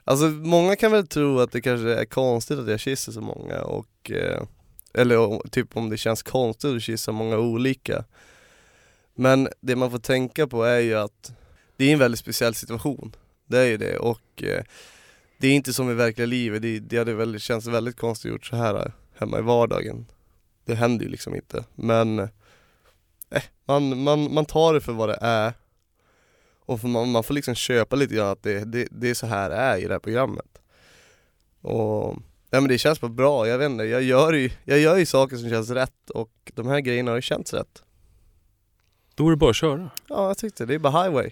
Alltså 0.03 0.25
många 0.25 0.75
kan 0.75 0.91
väl 0.91 1.07
tro 1.07 1.39
att 1.39 1.51
det 1.51 1.61
kanske 1.61 1.93
är 1.93 2.05
konstigt 2.05 2.59
att 2.59 2.67
jag 2.67 2.79
kysser 2.79 3.11
så 3.11 3.21
många 3.21 3.61
och 3.61 4.11
eh, 4.11 4.43
Eller 4.93 5.49
typ 5.49 5.77
om 5.77 5.89
det 5.89 5.97
känns 5.97 6.23
konstigt 6.23 6.75
att 6.75 6.81
kyssa 6.81 7.11
många 7.11 7.37
olika 7.37 8.03
Men 9.15 9.49
det 9.61 9.75
man 9.75 9.91
får 9.91 9.99
tänka 9.99 10.47
på 10.47 10.63
är 10.63 10.79
ju 10.79 10.95
att 10.95 11.31
det 11.77 11.85
är 11.85 11.93
en 11.93 11.99
väldigt 11.99 12.19
speciell 12.19 12.55
situation. 12.55 13.15
Det 13.45 13.57
är 13.57 13.65
ju 13.65 13.77
det 13.77 13.97
och 13.97 14.43
eh, 14.43 14.63
det 15.41 15.47
är 15.47 15.53
inte 15.53 15.73
som 15.73 15.91
i 15.91 15.93
verkliga 15.93 16.25
livet, 16.25 16.61
det, 16.61 16.79
det 16.79 16.97
hade 16.97 17.13
väldigt, 17.13 17.41
känts 17.41 17.67
väldigt 17.67 17.97
konstigt 17.97 18.31
gjort 18.31 18.45
så 18.45 18.55
här 18.55 18.75
eh, 18.75 18.91
hemma 19.15 19.39
i 19.39 19.41
vardagen. 19.41 20.05
Det 20.65 20.75
händer 20.75 21.05
ju 21.05 21.11
liksom 21.11 21.35
inte. 21.35 21.65
Men 21.75 22.19
eh, 22.19 22.29
man, 23.65 24.03
man, 24.03 24.33
man 24.33 24.45
tar 24.45 24.73
det 24.73 24.81
för 24.81 24.93
vad 24.93 25.09
det 25.09 25.17
är. 25.21 25.53
Och 26.59 26.83
man, 26.83 27.11
man 27.11 27.23
får 27.23 27.33
liksom 27.33 27.55
köpa 27.55 27.95
lite 27.95 28.15
grann 28.15 28.27
att 28.27 28.43
det, 28.43 28.65
det, 28.65 28.87
det 28.91 29.09
är 29.09 29.13
så 29.13 29.27
här 29.27 29.49
det 29.49 29.55
är 29.55 29.77
i 29.77 29.87
det 29.87 29.93
här 29.93 29.99
programmet. 29.99 30.61
Och 31.61 32.17
ja, 32.49 32.61
men 32.61 32.67
det 32.67 32.77
känns 32.77 33.01
bara 33.01 33.11
bra, 33.11 33.47
jag 33.47 33.57
vet 33.57 33.69
inte, 33.69 33.83
jag 33.83 34.03
gör, 34.03 34.33
ju, 34.33 34.49
jag 34.63 34.79
gör 34.79 34.97
ju 34.97 35.05
saker 35.05 35.37
som 35.37 35.49
känns 35.49 35.69
rätt 35.69 36.09
och 36.09 36.51
de 36.53 36.67
här 36.67 36.79
grejerna 36.79 37.11
har 37.11 37.15
ju 37.15 37.21
känts 37.21 37.53
rätt. 37.53 37.83
Då 39.15 39.27
är 39.27 39.31
det 39.31 39.37
bara 39.37 39.49
att 39.49 39.55
köra. 39.55 39.89
Ja 40.07 40.27
jag 40.27 40.37
tyckte 40.37 40.65
det, 40.65 40.73
är 40.73 40.79
bara 40.79 41.03
highway. 41.03 41.31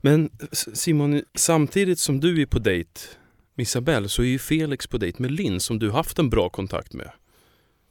Men 0.00 0.30
Simon, 0.52 1.22
samtidigt 1.34 1.98
som 1.98 2.20
du 2.20 2.42
är 2.42 2.46
på 2.46 2.58
dejt 2.58 3.00
med 3.58 3.62
Isabelle 3.62 4.08
så 4.08 4.22
är 4.22 4.26
ju 4.26 4.38
Felix 4.38 4.86
på 4.86 4.98
dejt 4.98 5.22
med 5.22 5.30
Linn 5.30 5.60
som 5.60 5.78
du 5.78 5.90
haft 5.90 6.18
en 6.18 6.30
bra 6.30 6.48
kontakt 6.48 6.92
med. 6.92 7.10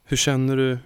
Hur 0.04 0.16
känner 0.16 0.56
du, 0.56 0.78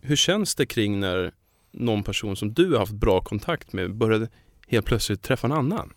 hur 0.00 0.16
känns 0.16 0.54
det 0.54 0.66
kring 0.66 1.00
när 1.00 1.32
någon 1.70 2.02
person 2.02 2.36
som 2.36 2.54
du 2.54 2.72
har 2.72 2.78
haft 2.78 2.92
bra 2.92 3.20
kontakt 3.20 3.72
med 3.72 3.94
började 3.94 4.28
helt 4.68 4.86
plötsligt 4.86 5.22
träffa 5.22 5.46
en 5.46 5.52
annan? 5.52 5.92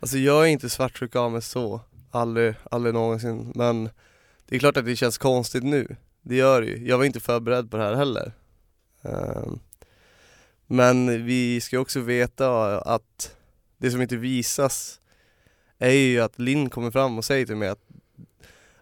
Alltså 0.00 0.18
jag 0.18 0.42
är 0.42 0.46
inte 0.46 0.70
svartsjuk 0.70 1.16
av 1.16 1.32
mig 1.32 1.42
så, 1.42 1.80
aldrig, 2.10 2.54
aldrig 2.70 2.94
någonsin 2.94 3.52
men 3.54 3.84
det 4.48 4.56
är 4.56 4.58
klart 4.58 4.76
att 4.76 4.84
det 4.84 4.96
känns 4.96 5.18
konstigt 5.18 5.64
nu, 5.64 5.96
det 6.22 6.36
gör 6.36 6.60
det 6.60 6.66
ju. 6.66 6.88
Jag 6.88 6.98
var 6.98 7.04
inte 7.04 7.20
förberedd 7.20 7.70
på 7.70 7.76
det 7.76 7.82
här 7.82 7.94
heller. 7.94 8.32
Ehm, 9.02 9.58
men 10.66 11.24
vi 11.26 11.60
ska 11.60 11.78
också 11.78 12.00
veta 12.00 12.80
att 12.80 13.36
det 13.78 13.90
som 13.90 14.02
inte 14.02 14.16
visas 14.16 15.00
är 15.82 15.92
ju 15.92 16.20
att 16.20 16.38
Linn 16.38 16.70
kommer 16.70 16.90
fram 16.90 17.18
och 17.18 17.24
säger 17.24 17.46
till 17.46 17.56
mig 17.56 17.68
att, 17.68 17.82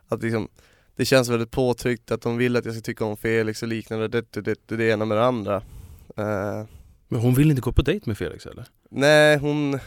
att 0.09 0.23
liksom, 0.23 0.49
det 0.97 1.04
känns 1.04 1.28
väldigt 1.28 1.50
påtryckt 1.50 2.11
att 2.11 2.23
de 2.23 2.37
vill 2.37 2.57
att 2.57 2.64
jag 2.64 2.75
ska 2.75 2.83
tycka 2.83 3.04
om 3.04 3.16
Felix 3.16 3.62
och 3.62 3.69
liknande, 3.69 4.09
det, 4.09 4.33
det, 4.33 4.40
det, 4.40 4.76
det 4.76 4.85
ena 4.85 5.04
med 5.04 5.16
det 5.16 5.25
andra. 5.25 5.57
Uh, 6.19 6.66
Men 7.09 7.21
hon 7.21 7.35
vill 7.35 7.50
inte 7.50 7.62
gå 7.62 7.73
på 7.73 7.83
dejt 7.83 8.04
med 8.07 8.19
Felix 8.19 8.47
eller? 8.47 8.66
Nej, 8.90 9.37
hon, 9.37 9.78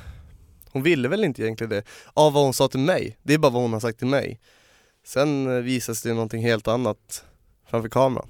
hon 0.72 0.84
ville 0.84 1.08
väl 1.08 1.24
inte 1.24 1.42
egentligen 1.42 1.70
det, 1.70 1.84
av 2.14 2.34
vad 2.34 2.44
hon 2.44 2.54
sa 2.54 2.68
till 2.68 2.80
mig. 2.80 3.18
Det 3.24 3.34
är 3.34 3.38
bara 3.38 3.52
vad 3.52 3.62
hon 3.62 3.74
har 3.74 3.80
sagt 3.80 4.00
till 4.00 4.08
mig. 4.08 4.40
Sen 5.06 5.64
visas 5.64 6.02
det 6.02 6.14
någonting 6.14 6.42
helt 6.42 6.68
annat 6.68 7.26
framför 7.70 7.90
kameran. 7.90 8.28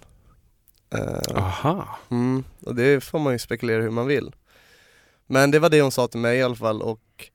Uh, 0.95 1.37
Aha. 1.37 1.99
Mm, 2.11 2.43
och 2.65 2.75
det 2.75 3.03
får 3.03 3.19
man 3.19 3.33
ju 3.33 3.39
spekulera 3.39 3.81
hur 3.81 3.89
man 3.89 4.07
vill. 4.07 4.35
Men 5.27 5.51
det 5.51 5.59
var 5.59 5.69
det 5.69 5.81
hon 5.81 5.91
sa 5.91 6.07
till 6.07 6.19
mig 6.19 6.37
i 6.37 6.43
alla 6.43 6.55
fall 6.55 6.81
och 6.81 7.29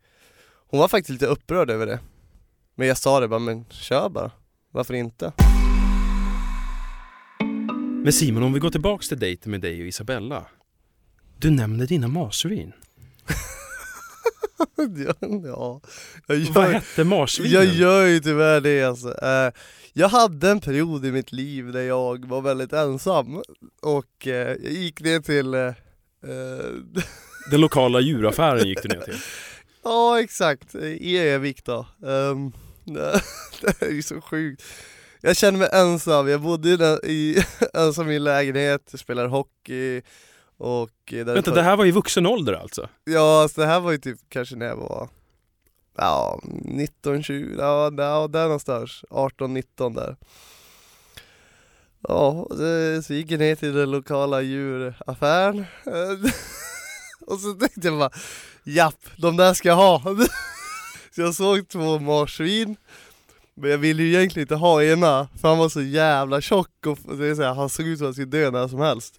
hon 0.70 0.80
var 0.80 0.88
faktiskt 0.88 1.10
lite 1.10 1.26
upprörd 1.26 1.70
över 1.70 1.86
det. 1.86 1.98
Men 2.74 2.88
jag 2.88 2.98
sa 2.98 3.20
det 3.20 3.28
bara, 3.28 3.40
men 3.40 3.64
kör 3.70 4.08
bara. 4.08 4.30
Varför 4.70 4.94
inte? 4.94 5.32
Men 8.04 8.12
Simon, 8.12 8.42
om 8.42 8.52
vi 8.52 8.60
går 8.60 8.70
tillbaks 8.70 9.08
till 9.08 9.18
dejten 9.18 9.50
med 9.50 9.60
dig 9.60 9.80
och 9.80 9.86
Isabella. 9.86 10.46
Du 11.38 11.50
nämnde 11.50 11.86
dina 11.86 12.08
marsvin. 12.08 12.72
ja, 14.76 15.14
ja. 15.44 15.80
Jag 16.26 16.38
gör, 16.38 16.52
Vad 16.52 16.68
hette 16.68 17.04
marsvinen? 17.04 17.52
Jag 17.52 17.64
gör 17.64 18.06
ju 18.06 18.20
tyvärr 18.20 18.60
det 18.60 18.82
alltså. 18.82 19.08
Uh, 19.08 19.52
jag 19.92 20.08
hade 20.08 20.50
en 20.50 20.60
period 20.60 21.06
i 21.06 21.12
mitt 21.12 21.32
liv 21.32 21.72
där 21.72 21.82
jag 21.82 22.26
var 22.26 22.40
väldigt 22.40 22.72
ensam 22.72 23.42
och 23.82 24.26
uh, 24.26 24.32
jag 24.32 24.72
gick 24.72 25.00
ner 25.00 25.20
till 25.20 25.54
uh, 25.54 25.72
Den 27.50 27.60
lokala 27.60 28.00
djuraffären 28.00 28.68
gick 28.68 28.82
du 28.82 28.88
ner 28.88 29.00
till? 29.00 29.14
ja 29.82 30.20
exakt, 30.20 30.74
i 30.74 31.18
Evik 31.18 31.64
då. 31.64 31.86
Um, 32.00 32.52
det 33.60 33.82
är 33.82 33.90
ju 33.90 34.02
så 34.02 34.20
sjukt. 34.20 34.62
Jag 35.20 35.36
känner 35.36 35.58
mig 35.58 35.68
ensam, 35.72 36.28
jag 36.28 36.40
bodde 36.40 36.68
i, 36.68 37.10
i 37.12 37.44
ensam 37.74 38.10
i 38.10 38.16
en 38.16 38.24
lägenhet, 38.24 38.92
spelade 38.94 39.28
hockey 39.28 40.02
och... 40.56 40.90
Vänta, 41.10 41.54
det 41.54 41.62
här 41.62 41.76
var 41.76 41.86
i 41.86 41.90
vuxen 41.90 42.26
ålder 42.26 42.52
alltså? 42.52 42.88
Ja, 43.04 43.42
alltså 43.42 43.60
det 43.60 43.66
här 43.66 43.80
var 43.80 43.92
ju 43.92 43.98
typ 43.98 44.18
kanske 44.28 44.56
när 44.56 44.66
jag 44.66 44.76
var 44.76 45.08
ja, 45.98 46.40
19, 46.42 47.22
20, 47.22 47.54
ja, 47.58 47.90
där, 47.90 48.28
där 48.28 48.42
någonstans, 48.42 49.04
18, 49.10 49.54
19 49.54 49.94
där. 49.94 50.16
Ja, 52.08 52.46
så 53.04 53.14
gick 53.14 53.30
jag 53.30 53.38
ner 53.38 53.54
till 53.54 53.74
den 53.74 53.90
lokala 53.90 54.40
djuraffären 54.40 55.64
och 57.26 57.40
så 57.40 57.52
tänkte 57.52 57.88
jag 57.88 57.98
bara, 57.98 58.10
japp, 58.64 59.10
de 59.16 59.36
där 59.36 59.54
ska 59.54 59.68
jag 59.68 59.76
ha. 59.76 60.02
så 61.14 61.20
jag 61.20 61.34
såg 61.34 61.68
två 61.68 61.98
marsvin, 61.98 62.76
men 63.54 63.70
jag 63.70 63.78
ville 63.78 64.02
ju 64.02 64.14
egentligen 64.14 64.44
inte 64.44 64.54
ha 64.54 64.82
ena, 64.82 65.28
för 65.40 65.48
han 65.48 65.58
var 65.58 65.68
så 65.68 65.82
jävla 65.82 66.40
tjock 66.40 66.86
och 66.86 67.16
det 67.16 67.36
så 67.36 67.42
här, 67.42 67.54
han 67.54 67.68
såg 67.68 67.86
ut 67.86 67.98
som 67.98 68.04
att 68.04 68.08
han 68.08 68.14
skulle 68.14 68.42
dö 68.42 68.50
när 68.50 68.68
som 68.68 68.80
helst. 68.80 69.18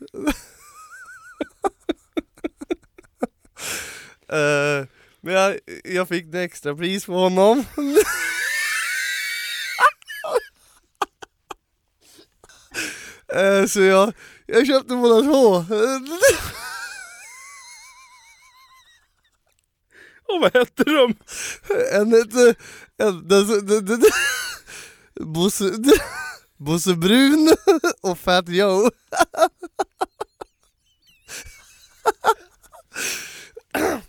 uh, 4.34 4.86
men 5.22 5.34
jag, 5.34 5.60
jag 5.84 6.08
fick 6.08 6.26
en 6.26 6.36
extra 6.36 6.76
pris 6.76 7.06
på 7.06 7.14
honom. 7.14 7.66
uh, 13.36 13.66
så 13.68 13.82
jag, 13.82 14.14
jag 14.46 14.68
köpte 14.68 14.96
båda 14.96 15.22
två. 15.22 15.66
Och 20.34 20.42
vad 20.42 20.54
hette 20.54 20.84
de? 20.84 21.16
En 21.92 22.12
hette... 22.12 22.56
En, 22.98 23.28
den, 23.28 23.68
den, 23.68 23.86
den, 23.86 24.02
Bosse, 25.20 25.72
Bosse 26.58 26.94
Brun 26.96 27.56
och 28.02 28.20
Fat 28.20 28.50
Joe. 28.50 28.92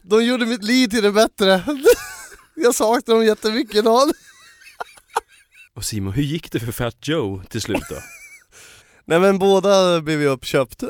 De 0.02 0.24
gjorde 0.24 0.46
mitt 0.46 0.64
liv 0.64 0.88
till 0.88 1.02
det 1.02 1.12
bättre. 1.12 1.64
Jag 2.54 2.74
saknar 2.74 3.14
dem 3.14 3.24
jättemycket 3.24 3.76
idag. 3.76 4.10
Och 5.74 5.84
Simon, 5.84 6.12
hur 6.12 6.22
gick 6.22 6.52
det 6.52 6.60
för 6.60 6.72
Fat 6.72 7.08
Joe 7.08 7.42
till 7.48 7.60
slut 7.60 7.82
då? 7.88 7.96
Nej 9.04 9.20
men 9.20 9.38
båda 9.38 10.00
blev 10.00 10.20
ju 10.20 10.26
uppköpt. 10.26 10.82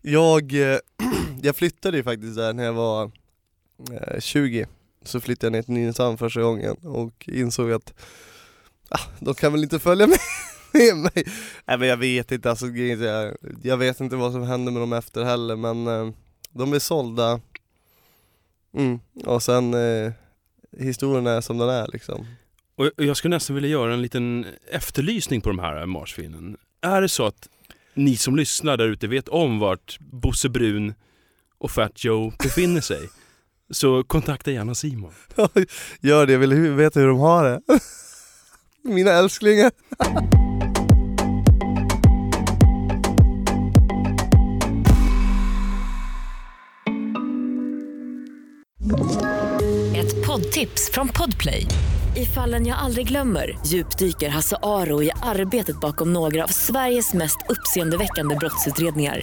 Jag, 0.00 0.72
eh, 0.72 0.78
jag 1.42 1.56
flyttade 1.56 1.96
ju 1.96 2.02
faktiskt 2.02 2.36
där 2.36 2.52
när 2.52 2.64
jag 2.64 2.72
var 2.72 3.10
Eh, 3.92 4.20
20 4.20 4.66
Så 5.04 5.20
flyttade 5.20 5.46
jag 5.46 5.52
ner 5.52 5.62
till 5.62 5.74
Nynäshamn 5.74 6.18
första 6.18 6.42
gången 6.42 6.76
och 6.76 7.28
insåg 7.28 7.72
att 7.72 7.94
ah, 8.88 9.04
de 9.20 9.34
kan 9.34 9.52
väl 9.52 9.62
inte 9.62 9.78
följa 9.78 10.06
med, 10.06 10.18
med 10.72 10.96
mig. 10.96 11.24
Nej 11.66 11.78
men 11.78 11.88
jag 11.88 11.96
vet 11.96 12.32
inte 12.32 12.50
alltså, 12.50 12.66
jag, 12.66 13.36
jag 13.62 13.76
vet 13.76 14.00
inte 14.00 14.16
vad 14.16 14.32
som 14.32 14.42
hände 14.42 14.70
med 14.70 14.82
dem 14.82 14.92
efter 14.92 15.24
heller 15.24 15.56
men 15.56 15.86
eh, 15.86 16.10
de 16.50 16.72
är 16.72 16.78
sålda 16.78 17.40
mm. 18.74 19.00
och 19.24 19.42
sen 19.42 19.74
eh, 19.74 20.12
historien 20.78 21.26
är 21.26 21.40
som 21.40 21.58
den 21.58 21.68
är 21.68 21.88
liksom. 21.92 22.26
Och 22.76 22.90
jag 22.96 23.16
skulle 23.16 23.36
nästan 23.36 23.54
vilja 23.54 23.70
göra 23.70 23.94
en 23.94 24.02
liten 24.02 24.46
efterlysning 24.70 25.40
på 25.40 25.48
de 25.48 25.58
här 25.58 25.86
marsvinen. 25.86 26.56
Är 26.80 27.00
det 27.00 27.08
så 27.08 27.26
att 27.26 27.48
ni 27.94 28.16
som 28.16 28.36
lyssnar 28.36 28.76
där 28.76 28.88
ute 28.88 29.06
vet 29.06 29.28
om 29.28 29.58
vart 29.58 29.98
Bosse 30.00 30.48
Brun 30.48 30.94
och 31.58 31.70
Fat 31.70 32.04
Joe 32.04 32.32
befinner 32.42 32.80
sig? 32.80 33.08
Så 33.70 34.02
kontakta 34.02 34.50
gärna 34.50 34.74
Simon. 34.74 35.12
Gör 36.00 36.26
det, 36.26 36.32
jag 36.32 36.40
vill 36.40 36.54
veta 36.54 37.00
hur 37.00 37.06
de 37.06 37.18
har 37.18 37.44
det. 37.44 37.60
Mina 38.94 39.10
älsklingar. 39.10 39.70
Ett 49.96 50.26
poddtips 50.26 50.90
från 50.92 51.08
Podplay. 51.08 51.66
I 52.16 52.26
fallen 52.26 52.66
jag 52.66 52.78
aldrig 52.78 53.08
glömmer 53.08 53.58
djupdyker 53.66 54.28
Hasse 54.28 54.56
Aro 54.62 55.02
i 55.02 55.10
arbetet 55.22 55.80
bakom 55.80 56.12
några 56.12 56.44
av 56.44 56.48
Sveriges 56.48 57.14
mest 57.14 57.38
uppseendeväckande 57.48 58.36
brottsutredningar 58.36 59.22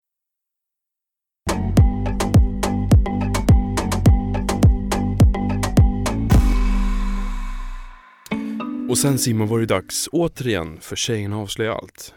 Och 8.91 8.97
sen 8.97 9.19
Simon 9.19 9.47
var 9.47 9.59
det 9.59 9.65
dags 9.65 10.09
återigen 10.11 10.79
för 10.81 10.95
Tjejerna 10.95 11.37
avslöjar 11.37 11.71
allt. 11.71 12.13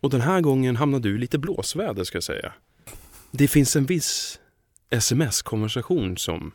Och 0.00 0.10
den 0.10 0.20
här 0.20 0.40
gången 0.40 0.76
hamnar 0.76 1.00
du 1.00 1.14
i 1.14 1.18
lite 1.18 1.38
blåsväder 1.38 2.04
ska 2.04 2.16
jag 2.16 2.22
säga. 2.22 2.52
Det 3.30 3.48
finns 3.48 3.76
en 3.76 3.86
viss 3.86 4.40
sms-konversation 4.90 6.16
som 6.16 6.52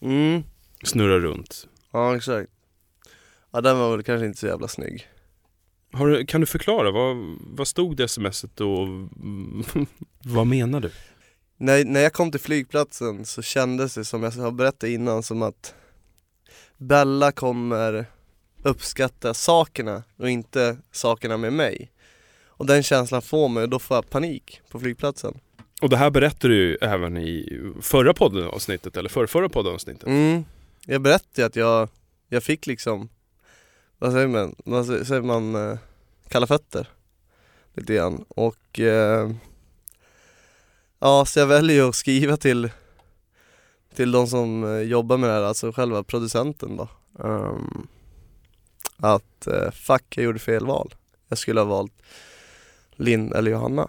Mm, 0.00 0.42
snurrar 0.84 1.20
runt. 1.20 1.68
ja 1.92 2.16
exakt. 2.16 2.50
Ja 3.50 3.60
den 3.60 3.78
var 3.78 3.90
väl 3.96 4.02
kanske 4.04 4.26
inte 4.26 4.38
så 4.38 4.46
jävla 4.46 4.68
snygg. 4.68 5.08
Har, 5.92 6.26
kan 6.26 6.40
du 6.40 6.46
förklara, 6.46 6.90
vad, 6.90 7.16
vad 7.40 7.68
stod 7.68 7.96
det 7.96 8.08
smset 8.08 8.60
och 8.60 8.88
vad 10.24 10.46
menar 10.46 10.80
du? 10.80 10.90
När, 11.56 11.84
när 11.84 12.00
jag 12.00 12.12
kom 12.12 12.30
till 12.30 12.40
flygplatsen 12.40 13.24
så 13.24 13.42
kändes 13.42 13.94
det 13.94 14.04
som 14.04 14.22
jag 14.22 14.30
har 14.30 14.50
berättat 14.52 14.88
innan 14.88 15.22
som 15.22 15.42
att 15.42 15.74
Bella 16.78 17.32
kommer 17.32 18.06
uppskatta 18.62 19.34
sakerna 19.34 20.02
och 20.16 20.30
inte 20.30 20.76
sakerna 20.92 21.36
med 21.36 21.52
mig. 21.52 21.90
Och 22.46 22.66
den 22.66 22.82
känslan 22.82 23.22
får 23.22 23.48
mig 23.48 23.62
och 23.62 23.68
då 23.68 23.78
får 23.78 23.96
jag 23.96 24.10
panik 24.10 24.60
på 24.70 24.80
flygplatsen. 24.80 25.40
Och 25.82 25.88
det 25.88 25.96
här 25.96 26.10
berättade 26.10 26.54
du 26.54 26.60
ju 26.60 26.76
även 26.80 27.16
i 27.16 27.60
förra 27.80 28.14
poddavsnittet, 28.14 28.96
eller 28.96 29.08
förra, 29.08 29.26
förra 29.26 29.48
poddavsnittet. 29.48 30.06
Mm. 30.06 30.44
Jag 30.86 31.00
berättade 31.02 31.46
att 31.46 31.56
jag, 31.56 31.88
jag 32.28 32.42
fick 32.42 32.66
liksom, 32.66 33.08
vad 33.98 34.12
säger 34.12 34.26
man, 34.28 34.54
vad 34.64 34.84
sä- 34.86 35.04
säger 35.04 35.22
man, 35.22 35.54
eh, 35.70 35.78
kalla 36.28 36.46
fötter 36.46 36.88
lite 37.74 37.94
grann 37.94 38.24
och 38.28 38.80
eh, 38.80 39.30
ja 40.98 41.24
så 41.24 41.38
jag 41.38 41.46
väljer 41.46 41.88
att 41.88 41.94
skriva 41.94 42.36
till 42.36 42.70
till 43.98 44.12
de 44.12 44.26
som 44.26 44.64
eh, 44.64 44.80
jobbar 44.80 45.16
med 45.16 45.30
det 45.30 45.34
här, 45.34 45.42
alltså 45.42 45.72
själva 45.72 46.02
producenten 46.02 46.76
då 46.76 46.88
Um, 47.20 47.88
att 48.96 49.48
uh, 49.48 49.70
fuck 49.70 50.16
jag 50.16 50.24
gjorde 50.24 50.38
fel 50.38 50.66
val. 50.66 50.94
Jag 51.28 51.38
skulle 51.38 51.60
ha 51.60 51.64
valt 51.64 51.92
Linn 52.96 53.32
eller 53.32 53.50
Johanna. 53.50 53.88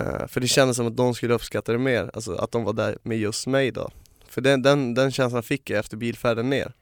Uh, 0.00 0.26
för 0.26 0.40
det 0.40 0.48
kändes 0.48 0.76
som 0.76 0.86
att 0.86 0.96
de 0.96 1.14
skulle 1.14 1.34
uppskatta 1.34 1.72
det 1.72 1.78
mer, 1.78 2.10
alltså 2.14 2.34
att 2.34 2.52
de 2.52 2.64
var 2.64 2.72
där 2.72 2.98
med 3.02 3.18
just 3.18 3.46
mig 3.46 3.70
då. 3.70 3.90
För 4.28 4.40
den, 4.40 4.62
den, 4.62 4.94
den 4.94 5.12
känslan 5.12 5.42
fick 5.42 5.70
jag 5.70 5.78
efter 5.78 5.96
bilfärden 5.96 6.50
ner. 6.50 6.72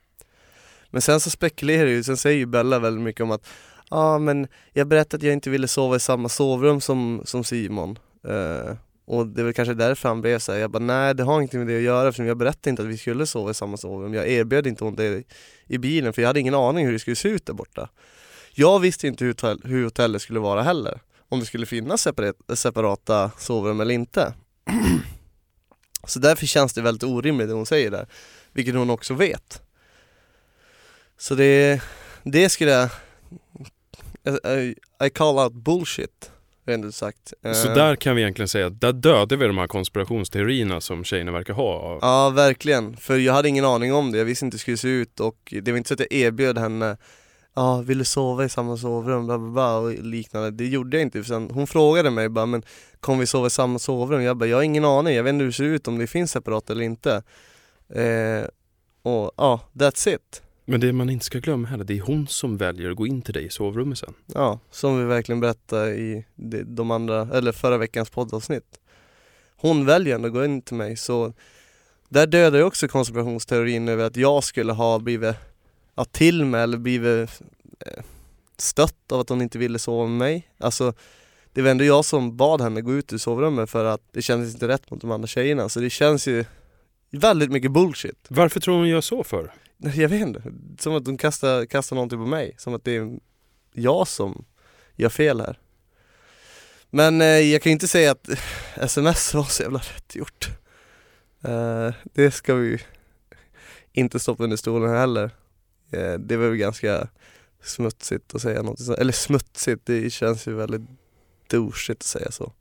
Men 0.90 1.02
sen 1.02 1.20
så 1.20 1.30
spekulerar 1.30 1.88
ju, 1.88 2.02
sen 2.04 2.16
säger 2.16 2.38
ju 2.38 2.46
Bella 2.46 2.78
väldigt 2.78 3.04
mycket 3.04 3.22
om 3.22 3.30
att 3.30 3.46
Ja 3.90 3.96
ah, 3.96 4.18
men 4.18 4.48
jag 4.72 4.86
berättade 4.86 5.16
att 5.16 5.22
jag 5.22 5.32
inte 5.32 5.50
ville 5.50 5.68
sova 5.68 5.96
i 5.96 6.00
samma 6.00 6.28
sovrum 6.28 6.80
som, 6.80 7.22
som 7.24 7.44
Simon 7.44 7.98
Uh, 8.28 8.74
och 9.08 9.26
det 9.26 9.40
är 9.42 9.44
väl 9.44 9.54
kanske 9.54 9.74
därför 9.74 10.08
han 10.08 10.20
blev 10.20 10.38
såhär, 10.38 10.58
jag 10.58 10.70
bara 10.70 10.84
nej 10.84 11.14
det 11.14 11.22
har 11.22 11.34
ingenting 11.36 11.60
med 11.60 11.68
det 11.68 11.76
att 11.76 11.82
göra 11.82 12.12
för 12.12 12.24
jag 12.24 12.36
berättade 12.36 12.70
inte 12.70 12.82
att 12.82 12.88
vi 12.88 12.98
skulle 12.98 13.26
sova 13.26 13.50
i 13.50 13.54
samma 13.54 13.76
sovrum. 13.76 14.14
Jag 14.14 14.28
erbjöd 14.28 14.66
inte 14.66 14.84
hon 14.84 14.94
det 14.94 15.24
i 15.66 15.78
bilen 15.78 16.12
för 16.12 16.22
jag 16.22 16.26
hade 16.26 16.40
ingen 16.40 16.54
aning 16.54 16.86
hur 16.86 16.92
det 16.92 16.98
skulle 16.98 17.16
se 17.16 17.28
ut 17.28 17.46
där 17.46 17.52
borta. 17.52 17.88
Jag 18.54 18.80
visste 18.80 19.06
inte 19.06 19.24
hur, 19.24 19.30
hotell, 19.30 19.60
hur 19.64 19.84
hotellet 19.84 20.22
skulle 20.22 20.40
vara 20.40 20.62
heller. 20.62 21.00
Om 21.28 21.40
det 21.40 21.46
skulle 21.46 21.66
finnas 21.66 22.02
separat, 22.02 22.36
separata 22.54 23.30
sovrum 23.38 23.80
eller 23.80 23.94
inte. 23.94 24.34
Så 26.06 26.18
därför 26.18 26.46
känns 26.46 26.72
det 26.72 26.82
väldigt 26.82 27.02
orimligt 27.02 27.48
det 27.48 27.54
hon 27.54 27.66
säger 27.66 27.90
där 27.90 28.06
Vilket 28.52 28.74
hon 28.74 28.90
också 28.90 29.14
vet. 29.14 29.62
Så 31.18 31.34
det, 31.34 31.82
det 32.22 32.48
skulle 32.48 32.70
jag 32.70 32.90
I, 34.58 34.74
I 35.04 35.10
call 35.10 35.38
out 35.38 35.52
bullshit 35.52 36.30
rent 36.68 36.84
ut 36.84 36.94
sagt 36.94 37.32
Så 37.54 37.68
Eh, 37.68 37.74
där 37.74 37.96
kan 37.96 38.16
vi 38.16 38.22
egentligen 38.22 38.48
säga 38.48 38.66
att 38.66 38.80
där 38.80 38.92
dödade 38.92 39.36
vi 39.36 39.46
de 39.46 39.58
här 39.58 39.66
konspirationsteorierna 39.66 40.80
som 40.80 41.04
tjejerna 41.04 41.32
verkar 41.32 41.54
ha. 41.54 41.98
Ja 42.02 42.30
verkligen, 42.30 42.96
för 42.96 43.16
jag 43.16 43.32
hade 43.32 43.48
ingen 43.48 43.64
aning 43.64 43.94
om 43.94 44.12
det, 44.12 44.18
jag 44.18 44.24
visste 44.24 44.44
inte 44.44 44.54
hur 44.54 44.58
det 44.58 44.60
skulle 44.60 44.76
se 44.76 44.88
ut 44.88 45.20
och 45.20 45.54
det 45.62 45.70
var 45.70 45.78
inte 45.78 45.88
så 45.88 45.94
att 45.94 46.00
jag 46.00 46.12
erbjöd 46.12 46.58
henne 46.58 46.96
Ja, 47.54 47.82
vill 47.86 47.98
du 47.98 48.04
sova 48.04 48.44
i 48.44 48.48
samma 48.48 48.76
sovrum? 48.76 49.26
Bla, 49.26 49.38
bla, 49.38 49.50
bla, 49.50 49.76
och 49.76 49.92
liknande. 49.92 50.50
Det 50.50 50.66
gjorde 50.66 50.96
jag 50.96 51.02
inte, 51.02 51.18
för 51.22 51.28
sen, 51.28 51.50
hon 51.50 51.66
frågade 51.66 52.10
mig 52.10 52.28
bara 52.28 52.46
men 52.46 52.62
Kommer 53.00 53.20
vi 53.20 53.26
sova 53.26 53.46
i 53.46 53.50
samma 53.50 53.78
sovrum? 53.78 54.22
Jag 54.22 54.36
bara, 54.36 54.46
jag 54.46 54.56
har 54.56 54.62
ingen 54.62 54.84
aning, 54.84 55.14
jag 55.14 55.22
vet 55.22 55.32
inte 55.32 55.42
hur 55.42 55.50
det 55.50 55.56
ser 55.56 55.64
ut, 55.64 55.88
om 55.88 55.98
det 55.98 56.06
finns 56.06 56.30
separat 56.30 56.70
eller 56.70 56.84
inte 56.84 57.22
eh, 57.94 58.48
Och 59.02 59.32
ja, 59.36 59.60
that's 59.72 60.14
it 60.14 60.42
Men 60.70 60.80
det 60.80 60.92
man 60.92 61.10
inte 61.10 61.24
ska 61.24 61.38
glömma 61.38 61.68
heller, 61.68 61.84
det 61.84 61.98
är 61.98 62.00
hon 62.00 62.26
som 62.26 62.56
väljer 62.56 62.90
att 62.90 62.96
gå 62.96 63.06
in 63.06 63.22
till 63.22 63.34
dig 63.34 63.44
i 63.44 63.50
sovrummet 63.50 63.98
sen. 63.98 64.14
Ja, 64.26 64.60
som 64.70 64.98
vi 64.98 65.04
verkligen 65.04 65.40
berättade 65.40 65.94
i 65.94 66.24
de, 66.34 66.62
de 66.62 66.90
andra, 66.90 67.28
eller 67.32 67.52
förra 67.52 67.78
veckans 67.78 68.10
poddavsnitt 68.10 68.80
Hon 69.56 69.86
väljer 69.86 70.14
ändå 70.14 70.28
att 70.28 70.34
gå 70.34 70.44
in 70.44 70.62
till 70.62 70.76
mig 70.76 70.96
så 70.96 71.32
Där 72.08 72.26
dödar 72.26 72.58
jag 72.58 72.66
också 72.66 72.88
konspirationsteorin 72.88 73.88
över 73.88 74.04
att 74.04 74.16
jag 74.16 74.44
skulle 74.44 74.72
ha 74.72 74.98
blivit 74.98 75.36
ja, 75.94 76.04
till 76.04 76.44
mig 76.44 76.62
eller 76.62 76.78
blivit 76.78 77.30
eh, 77.86 78.02
stött 78.56 79.12
av 79.12 79.20
att 79.20 79.28
hon 79.28 79.42
inte 79.42 79.58
ville 79.58 79.78
sova 79.78 80.06
med 80.06 80.18
mig 80.18 80.50
Alltså 80.58 80.92
Det 81.52 81.62
var 81.62 81.70
ändå 81.70 81.84
jag 81.84 82.04
som 82.04 82.36
bad 82.36 82.60
henne 82.60 82.80
gå 82.80 82.92
ut 82.92 83.12
ur 83.12 83.18
sovrummet 83.18 83.70
för 83.70 83.84
att 83.84 84.02
det 84.12 84.22
kändes 84.22 84.54
inte 84.54 84.68
rätt 84.68 84.90
mot 84.90 85.00
de 85.00 85.10
andra 85.10 85.26
tjejerna 85.26 85.68
så 85.68 85.80
det 85.80 85.90
känns 85.90 86.28
ju 86.28 86.44
väldigt 87.10 87.50
mycket 87.50 87.72
bullshit 87.72 88.26
Varför 88.28 88.60
tror 88.60 88.76
hon 88.76 88.88
gör 88.88 89.00
så 89.00 89.24
för? 89.24 89.52
Jag 89.94 90.08
vet 90.08 90.20
inte, 90.20 90.42
som 90.78 90.94
att 90.94 91.04
de 91.04 91.18
kastar, 91.18 91.66
kastar 91.66 91.96
någonting 91.96 92.18
på 92.18 92.26
mig, 92.26 92.54
som 92.58 92.74
att 92.74 92.84
det 92.84 92.96
är 92.96 93.18
jag 93.72 94.08
som 94.08 94.44
gör 94.96 95.08
fel 95.08 95.40
här. 95.40 95.58
Men 96.90 97.20
eh, 97.20 97.26
jag 97.26 97.62
kan 97.62 97.70
ju 97.70 97.74
inte 97.74 97.88
säga 97.88 98.10
att 98.10 98.28
sms 98.76 99.34
var 99.34 99.44
så 99.44 99.62
jävla 99.62 99.78
rätt 99.78 100.14
gjort. 100.14 100.48
Eh, 101.44 101.90
Det 102.04 102.30
ska 102.30 102.54
vi 102.54 102.68
ju 102.68 102.78
inte 103.92 104.18
stoppa 104.20 104.44
under 104.44 104.56
stolen 104.56 104.90
heller. 104.96 105.30
Eh, 105.90 106.12
Det 106.14 106.36
var 106.36 106.48
väl 106.48 106.56
ganska 106.56 107.08
smutsigt 107.62 108.34
att 108.34 108.42
säga 108.42 108.62
någonting 108.62 108.86
sånt, 108.86 108.98
eller 108.98 109.12
smutsigt, 109.12 109.86
det 109.86 110.10
känns 110.10 110.46
ju 110.48 110.54
väldigt 110.54 110.82
douchigt 111.50 112.00
att 112.02 112.06
säga 112.06 112.30
så. 112.30 112.52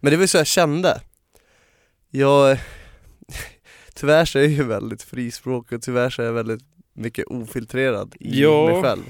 Men 0.00 0.10
det 0.10 0.16
var 0.16 0.24
ju 0.24 0.28
så 0.28 0.36
jag 0.36 0.46
kände. 0.46 1.00
Jag 2.10 2.58
Tyvärr 3.96 4.24
så 4.24 4.38
är 4.38 4.42
jag 4.42 4.52
ju 4.52 4.62
väldigt 4.62 5.02
frispråkig 5.02 5.76
och 5.76 5.82
tyvärr 5.82 6.10
så 6.10 6.22
är 6.22 6.26
jag 6.26 6.32
väldigt 6.32 6.62
mycket 6.92 7.26
ofiltrerad 7.26 8.14
i 8.20 8.42
Ja. 8.42 8.66
mig 8.66 8.82
själv 8.82 9.02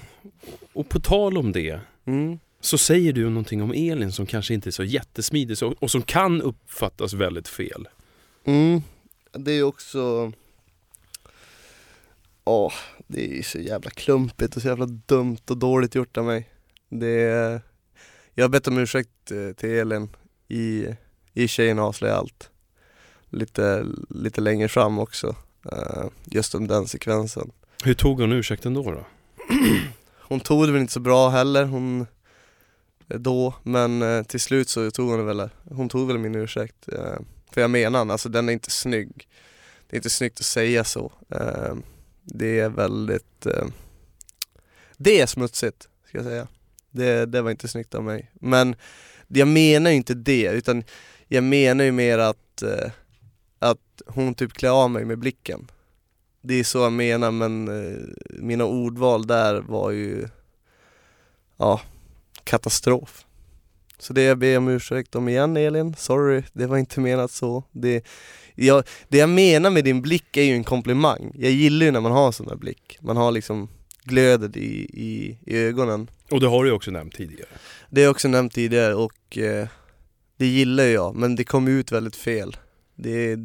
Och 0.73 0.89
på 0.89 1.01
tal 1.01 1.39
om 1.39 1.53
det, 1.53 1.81
mm. 2.05 2.39
så 2.61 2.79
säger 2.79 3.13
du 3.13 3.29
någonting 3.29 3.63
om 3.63 3.73
Elin 3.73 4.13
som 4.13 4.27
kanske 4.27 4.55
inte 4.55 4.69
är 4.69 4.71
så 4.71 4.85
jättesmidig 4.85 5.57
och 5.79 5.91
som 5.91 6.03
kan 6.03 6.43
uppfattas 6.43 7.13
väldigt 7.13 7.49
fel. 7.49 7.89
Mm. 8.45 8.83
Det 9.33 9.51
är 9.51 9.57
ju 9.57 9.63
också 9.63 10.33
Åh, 12.45 12.73
det 13.07 13.31
är 13.31 13.37
ju 13.37 13.43
så 13.43 13.59
jävla 13.59 13.91
klumpigt 13.91 14.57
och 14.57 14.63
så 14.63 14.69
jävla 14.69 14.87
dumt 14.87 15.39
och 15.51 15.57
dåligt 15.57 15.95
gjort 15.95 16.17
av 16.17 16.25
mig 16.25 16.49
Det 16.89 17.23
är... 17.23 17.61
Jag 18.35 18.45
har 18.45 18.49
bett 18.49 18.69
om 18.69 18.79
ursäkt 18.79 19.31
eh, 19.31 19.53
till 19.53 19.71
Elin 19.71 20.09
i, 20.49 20.87
i 21.35 21.49
Tjejerna 21.49 21.83
avslöjar 21.83 22.17
allt 22.17 22.51
lite, 23.37 23.87
lite 24.09 24.41
längre 24.41 24.69
fram 24.69 24.99
också 24.99 25.35
eh, 25.73 26.05
Just 26.25 26.55
om 26.55 26.67
den 26.67 26.87
sekvensen 26.87 27.51
Hur 27.85 27.95
tog 27.95 28.21
hon 28.21 28.33
ursäkten 28.33 28.75
då? 28.75 28.83
då? 28.91 29.07
Hon 30.29 30.41
tog 30.41 30.67
det 30.67 30.73
väl 30.73 30.81
inte 30.81 30.93
så 30.93 31.01
bra 31.01 31.29
heller, 31.29 31.65
hon 31.65 32.07
då, 33.07 33.55
men 33.63 34.03
eh, 34.03 34.23
till 34.23 34.41
slut 34.41 34.69
så 34.69 34.91
tog 34.91 35.11
hon 35.11 35.27
väl, 35.27 35.49
hon 35.65 35.89
tog 35.89 36.07
väl 36.07 36.19
min 36.19 36.35
ursäkt. 36.35 36.89
Eh, 36.89 37.19
för 37.51 37.61
jag 37.61 37.71
menar 37.71 38.13
alltså 38.13 38.29
den 38.29 38.49
är 38.49 38.53
inte 38.53 38.71
snygg. 38.71 39.29
Det 39.89 39.95
är 39.95 39.99
inte 39.99 40.11
snyggt 40.11 40.41
att 40.41 40.47
säga 40.47 40.85
så. 40.85 41.13
Eh, 41.31 41.75
det 42.23 42.61
är 42.61 42.69
väldigt, 42.69 43.47
eh, 43.47 43.67
det 44.97 45.21
är 45.21 45.27
smutsigt 45.27 45.89
ska 46.09 46.19
jag 46.19 46.25
säga. 46.25 46.49
Det, 46.91 47.27
det 47.27 47.43
var 47.43 47.51
inte 47.51 47.69
snyggt 47.69 47.95
av 47.95 48.05
mig. 48.05 48.31
Men 48.35 48.77
jag 49.29 49.49
menar 49.49 49.91
ju 49.91 49.97
inte 49.97 50.15
det, 50.15 50.51
utan 50.53 50.85
jag 51.29 51.45
menar 51.45 51.85
ju 51.85 51.93
mer 51.93 52.19
att, 52.19 52.63
eh, 52.63 52.91
att 53.71 54.03
hon 54.07 54.35
typ 54.35 54.53
klär 54.53 54.71
av 54.71 54.91
mig 54.91 55.05
med 55.05 55.19
blicken. 55.19 55.71
Det 56.43 56.55
är 56.55 56.65
så 56.65 56.79
jag 56.79 56.93
menar 56.93 57.31
men 57.31 57.69
eh, 57.69 58.01
mina 58.29 58.65
ordval 58.65 59.27
där 59.27 59.61
var 59.61 59.91
ju, 59.91 60.29
ja, 61.57 61.81
katastrof. 62.45 63.27
Så 63.99 64.13
det 64.13 64.23
jag 64.23 64.39
ber 64.39 64.59
om 64.59 64.69
ursäkt 64.69 65.15
om 65.15 65.29
igen 65.29 65.57
Elin, 65.57 65.95
sorry, 65.95 66.43
det 66.53 66.67
var 66.67 66.77
inte 66.77 67.01
menat 67.01 67.31
så. 67.31 67.65
Det, 67.73 68.05
jag, 68.55 68.85
det 69.09 69.19
jag 69.19 69.29
menar 69.29 69.71
med 69.71 69.85
din 69.85 70.03
blick 70.03 70.37
är 70.37 70.43
ju 70.43 70.55
en 70.55 70.65
komplimang. 70.65 71.33
Jag 71.35 71.51
gillar 71.51 71.87
ju 71.87 71.93
när 71.93 72.01
man 72.01 72.13
har 72.13 72.27
en 72.27 72.33
sån 72.33 72.47
där 72.47 72.57
blick. 72.57 72.99
Man 73.01 73.17
har 73.17 73.33
liksom 73.33 73.69
glödet 74.05 74.57
i, 74.57 74.85
i, 75.03 75.39
i 75.47 75.57
ögonen. 75.57 76.11
Och 76.31 76.41
det 76.41 76.47
har 76.47 76.65
du 76.65 76.71
ju 76.71 76.77
också 76.77 76.91
nämnt 76.91 77.15
tidigare. 77.15 77.49
Det 77.91 78.01
har 78.01 78.05
jag 78.05 78.11
också 78.11 78.29
nämnt 78.29 78.53
tidigare 78.53 78.95
och 78.95 79.39
eh, 79.39 79.69
det 80.37 80.47
gillar 80.47 80.85
jag, 80.85 81.15
men 81.15 81.37
det 81.37 81.45
kom 81.45 81.69
ut 81.69 81.93
väldigt 81.93 82.17
fel. 82.17 82.57
Det, 82.97 83.39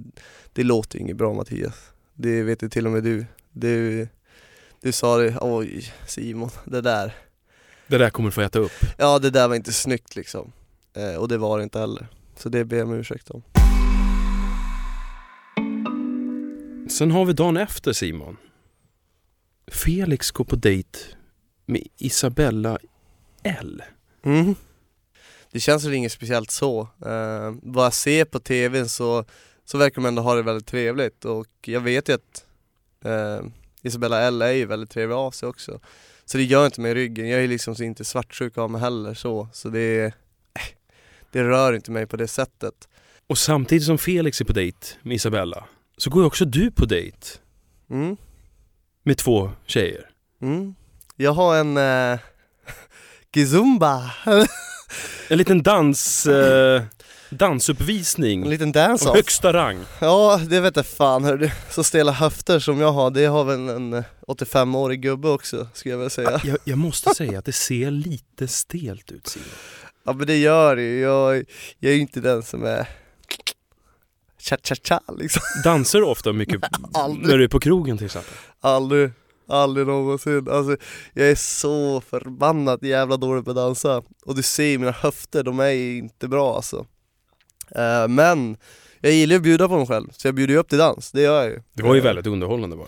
det 0.54 0.64
låter 0.64 1.00
inget 1.00 1.18
bra 1.18 1.34
Mattias. 1.34 1.92
Det 2.14 2.44
vet 2.44 2.64
ju 2.64 2.70
till 2.70 2.86
och 2.86 2.92
med 2.92 3.04
du. 3.04 3.26
Du, 3.52 4.08
du 4.82 4.92
sa 4.92 5.18
det, 5.18 5.38
oj 5.42 5.94
Simon, 6.08 6.50
det 6.66 6.82
där. 6.82 7.16
Det 7.88 7.98
där 7.98 8.10
kommer 8.10 8.30
du 8.30 8.34
få 8.34 8.42
äta 8.42 8.60
upp. 8.60 8.72
Ja 8.98 9.20
det 9.20 9.30
där 9.30 9.48
var 9.48 9.56
inte 9.56 9.74
snyggt 9.74 10.16
liksom. 10.16 10.52
Eh, 10.94 11.16
och 11.16 11.28
det 11.28 11.38
var 11.38 11.58
det 11.58 11.64
inte 11.64 11.80
heller. 11.80 12.08
Så 12.36 12.50
det 12.50 12.66
ber 12.66 12.78
jag 12.78 12.88
om 12.88 12.94
ursäkt 12.94 13.30
om. 13.30 13.44
Sen 16.90 17.12
har 17.12 17.26
vi 17.26 17.34
dagen 17.34 17.58
efter 17.58 17.94
Simon. 17.94 18.38
Felix 19.68 20.32
går 20.32 20.44
på 20.46 20.56
dejt 20.56 21.00
med 21.66 21.88
Isabella 21.98 22.78
L. 23.44 23.84
Mm. 24.24 24.56
Det 25.52 25.60
känns 25.60 25.86
väl 25.86 25.94
inget 25.94 26.12
speciellt 26.12 26.52
så. 26.52 26.82
Uh, 26.82 27.56
vad 27.64 27.86
jag 27.86 27.94
ser 27.94 28.26
på 28.26 28.40
tvn 28.40 28.90
så, 28.90 29.26
så 29.66 29.78
verkar 29.78 29.96
de 29.96 30.06
ändå 30.06 30.22
ha 30.22 30.36
det 30.36 30.42
väldigt 30.42 30.68
trevligt 30.68 31.26
och 31.26 31.48
jag 31.66 31.82
vet 31.82 32.10
ju 32.10 32.14
att 32.14 32.46
uh, 33.06 33.48
Isabella 33.82 34.22
L 34.22 34.42
är 34.42 34.52
ju 34.52 34.66
väldigt 34.66 34.90
trevlig 34.90 35.16
av 35.16 35.32
sig 35.32 35.50
också. 35.50 35.80
Så 36.26 36.38
det 36.38 36.44
gör 36.44 36.66
inte 36.66 36.82
mig 36.82 36.92
i 36.92 36.96
ryggen, 36.96 37.30
jag 37.30 37.44
är 37.44 37.48
liksom 37.48 37.76
inte 37.84 38.06
svartsjuk 38.06 38.58
av 38.58 38.72
mig 38.72 38.82
heller 38.82 39.14
så, 39.14 39.48
så 39.54 39.70
det, 39.70 40.06
äh, 40.06 40.12
det 41.32 41.44
rör 41.44 41.74
inte 41.74 41.92
mig 41.92 42.06
på 42.06 42.18
det 42.18 42.28
sättet. 42.28 42.88
Och 43.28 43.38
samtidigt 43.38 43.86
som 43.86 43.98
Felix 43.98 44.42
är 44.42 44.46
på 44.46 44.54
dejt 44.54 44.88
med 45.02 45.16
Isabella 45.16 45.66
så 45.98 46.10
går 46.10 46.24
ju 46.24 46.28
också 46.28 46.46
du 46.46 46.72
på 46.72 46.86
dejt 46.86 47.28
Mm. 47.90 48.18
med 49.04 49.18
två 49.18 49.52
tjejer. 49.66 50.10
Mm. 50.42 50.76
Jag 51.16 51.32
har 51.32 51.56
en 51.56 51.78
uh, 52.14 52.20
Kizumba, 53.34 54.12
En 55.28 55.38
liten 55.38 55.64
dans, 55.64 56.26
eh, 56.26 56.82
dansuppvisning 57.30 58.44
en 58.44 58.50
liten 58.50 58.68
av 58.68 58.74
dance-off. 58.74 59.16
högsta 59.16 59.54
rang. 59.54 59.80
Ja, 60.00 60.42
det 60.50 60.60
vet 60.60 60.76
jag 60.76 60.86
fan 60.86 61.24
hör 61.24 61.38
du. 61.38 61.52
Så 61.70 61.84
stela 61.84 62.12
höfter 62.12 62.60
som 62.60 62.80
jag 62.80 62.92
har, 62.92 63.12
det 63.12 63.26
har 63.26 63.44
väl 63.44 63.70
en 63.70 63.94
eh, 63.94 64.04
85-årig 64.28 65.02
gubbe 65.02 65.30
också, 65.30 65.68
skulle 65.74 65.94
jag 65.94 65.98
vilja 65.98 66.10
säga. 66.10 66.42
Jag, 66.44 66.58
jag 66.64 66.78
måste 66.78 67.16
säga 67.16 67.40
att 67.40 67.46
det 67.46 67.52
ser 67.52 67.92
lite 67.92 68.48
stelt 68.48 69.12
ut 69.12 69.28
Simon. 69.28 69.48
Ja 70.04 70.14
men 70.14 70.28
det 70.28 70.38
gör 70.38 70.76
det 70.76 70.82
ju, 70.82 71.00
jag, 71.00 71.46
jag 71.80 71.92
är 71.92 71.96
ju 71.96 72.02
inte 72.02 72.20
den 72.20 72.44
som 72.44 72.64
är 72.66 72.88
cha-cha-cha 74.40 75.02
liksom. 75.18 75.42
Dansar 75.64 76.00
du 76.00 76.06
ofta 76.06 76.34
mycket 76.34 76.62
när 77.22 77.38
du 77.38 77.44
är 77.44 77.48
på 77.48 77.60
krogen 77.60 77.98
till 77.98 78.06
exempel? 78.06 78.34
Aldrig, 78.62 79.12
aldrig 79.52 79.88
någonsin. 79.88 80.50
Alltså 80.50 80.78
jag 81.14 81.30
är 81.30 81.36
så 81.36 82.02
förbannat 82.02 82.84
jävla 82.84 83.18
dålig 83.18 83.46
på 83.46 83.52
att 83.52 83.56
dansa. 83.56 84.04
Och 84.26 84.36
du 84.36 84.44
ser 84.44 84.78
mina 84.78 84.92
höfter, 84.92 85.44
de 85.44 85.60
är 85.60 85.74
inte 85.74 86.28
bra 86.28 86.56
alltså. 86.56 86.86
Eh, 87.76 88.08
men 88.08 88.58
jag 89.02 89.14
gillar 89.14 89.34
ju 89.34 89.38
att 89.38 89.44
bjuda 89.44 89.68
på 89.68 89.78
mig 89.78 89.88
själv, 89.88 90.08
så 90.12 90.28
jag 90.28 90.36
bjuder 90.36 90.54
ju 90.54 90.60
upp 90.60 90.70
till 90.70 90.78
dans, 90.78 91.12
det 91.12 91.22
gör 91.22 91.42
jag 91.42 91.52
ju. 91.52 91.62
Det 91.74 91.84
var 91.84 91.94
ju 91.96 92.00
Eh, 92.00 92.04
väldigt 92.04 92.28
underhållande 92.28 92.76
bara. 92.76 92.88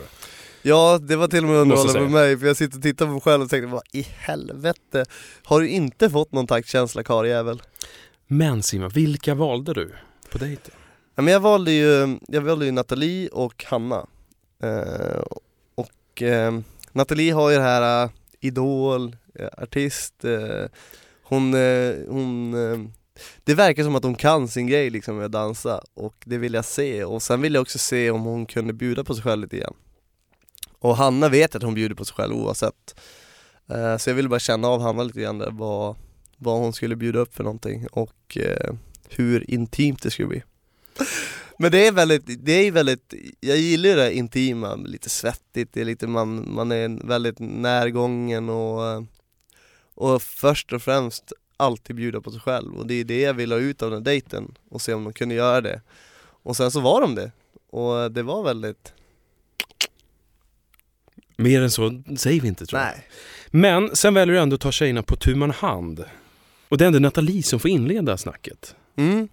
Ja, 0.62 0.98
det 1.02 1.16
var 1.16 1.28
till 1.28 1.44
och 1.44 1.50
med 1.50 1.58
underhållande 1.58 2.00
för 2.00 2.08
mig, 2.08 2.38
för 2.38 2.46
jag 2.46 2.56
sitter 2.56 2.76
och 2.76 2.82
tittar 2.82 3.06
på 3.06 3.12
mig 3.12 3.20
själv 3.20 3.42
och 3.42 3.50
tänkte 3.50 3.66
vad 3.66 3.82
i 3.92 4.02
helvete, 4.02 5.04
har 5.44 5.60
du 5.60 5.68
inte 5.68 6.10
fått 6.10 6.32
någon 6.32 6.46
taktkänsla 6.46 7.02
karljävel? 7.02 7.62
Men 8.26 8.62
Simon, 8.62 8.88
vilka 8.88 9.34
valde 9.34 9.74
du 9.74 9.92
på 10.30 10.38
dejten? 10.38 10.74
Ja, 11.14 11.22
men 11.22 11.32
jag 11.32 11.40
valde 11.40 11.72
ju, 11.72 12.18
jag 12.28 12.40
valde 12.40 12.64
ju 12.66 12.72
Nathalie 12.72 13.28
och 13.28 13.64
Hanna. 13.64 14.06
Eh, 14.62 15.22
och 16.14 16.22
eh, 16.22 16.58
Nathalie 16.92 17.32
har 17.32 17.50
ju 17.50 17.56
det 17.56 17.62
här 17.62 18.04
uh, 18.04 18.10
idol, 18.40 19.16
eh, 19.34 19.48
artist, 19.58 20.24
eh, 20.24 20.66
hon, 21.22 21.54
hon 22.08 22.52
det 23.44 23.54
verkar 23.54 23.84
som 23.84 23.94
att 23.94 24.02
hon 24.02 24.14
kan 24.14 24.48
sin 24.48 24.66
grej 24.66 24.90
liksom 24.90 25.16
med 25.16 25.26
att 25.26 25.32
dansa 25.32 25.80
och 25.94 26.14
det 26.24 26.38
vill 26.38 26.54
jag 26.54 26.64
se 26.64 27.04
och 27.04 27.22
sen 27.22 27.40
vill 27.40 27.54
jag 27.54 27.62
också 27.62 27.78
se 27.78 28.10
om 28.10 28.22
hon 28.22 28.46
kunde 28.46 28.72
bjuda 28.72 29.04
på 29.04 29.14
sig 29.14 29.22
själv 29.22 29.42
lite 29.42 29.56
grann. 29.56 29.74
Och 30.78 30.96
Hanna 30.96 31.28
vet 31.28 31.54
att 31.54 31.62
hon 31.62 31.74
bjuder 31.74 31.94
på 31.94 32.04
sig 32.04 32.14
själv 32.14 32.34
oavsett. 32.34 33.00
Uh, 33.72 33.96
så 33.96 34.10
jag 34.10 34.14
ville 34.14 34.28
bara 34.28 34.40
känna 34.40 34.68
av 34.68 34.80
Hanna 34.80 35.02
lite 35.02 35.20
grann 35.20 35.38
där 35.38 35.50
vad, 35.50 35.96
vad 36.36 36.58
hon 36.58 36.72
skulle 36.72 36.96
bjuda 36.96 37.18
upp 37.18 37.34
för 37.34 37.44
någonting 37.44 37.86
och 37.90 38.38
uh, 38.40 38.74
hur 39.08 39.50
intimt 39.50 40.02
det 40.02 40.10
skulle 40.10 40.28
bli. 40.28 40.42
Men 41.58 41.70
det 41.72 41.86
är 41.86 41.92
väldigt, 41.92 42.44
det 42.44 42.52
är 42.52 42.72
väldigt, 42.72 43.14
jag 43.40 43.56
gillar 43.56 43.90
ju 43.90 43.96
det 43.96 44.14
intima, 44.14 44.74
lite 44.74 45.10
svettigt, 45.10 45.72
det 45.72 45.80
är 45.80 45.84
lite, 45.84 46.06
man, 46.06 46.54
man 46.54 46.72
är 46.72 47.06
väldigt 47.06 47.38
närgången 47.38 48.48
och, 48.48 49.06
och 49.94 50.22
först 50.22 50.72
och 50.72 50.82
främst 50.82 51.32
alltid 51.56 51.96
bjuda 51.96 52.20
på 52.20 52.30
sig 52.30 52.40
själv 52.40 52.74
och 52.74 52.86
det 52.86 52.94
är 52.94 53.04
det 53.04 53.20
jag 53.20 53.34
vill 53.34 53.52
ha 53.52 53.58
ut 53.58 53.82
av 53.82 53.90
den 53.90 53.98
här 53.98 54.04
dejten 54.04 54.54
och 54.70 54.80
se 54.82 54.94
om 54.94 55.04
de 55.04 55.12
kunde 55.12 55.34
göra 55.34 55.60
det. 55.60 55.80
Och 56.42 56.56
sen 56.56 56.70
så 56.70 56.80
var 56.80 57.00
de 57.00 57.14
det 57.14 57.32
och 57.70 58.12
det 58.12 58.22
var 58.22 58.44
väldigt, 58.44 58.92
Mer 61.36 61.62
än 61.62 61.70
så 61.70 62.02
säger 62.16 62.40
vi 62.40 62.48
inte 62.48 62.66
tror 62.66 62.80
jag. 62.80 62.90
nej. 62.90 63.08
Men 63.50 63.96
sen 63.96 64.14
väljer 64.14 64.34
du 64.34 64.40
ändå 64.40 64.54
att 64.54 64.60
ta 64.60 64.72
tjejerna 64.72 65.02
på 65.02 65.16
tu 65.16 65.34
man 65.34 65.50
hand. 65.50 66.04
Och 66.68 66.78
det 66.78 66.84
är 66.84 66.86
ändå 66.86 66.98
Nathalie 66.98 67.42
som 67.42 67.60
får 67.60 67.70
inleda 67.70 68.16
snacket. 68.16 68.74
Mm. 68.96 69.28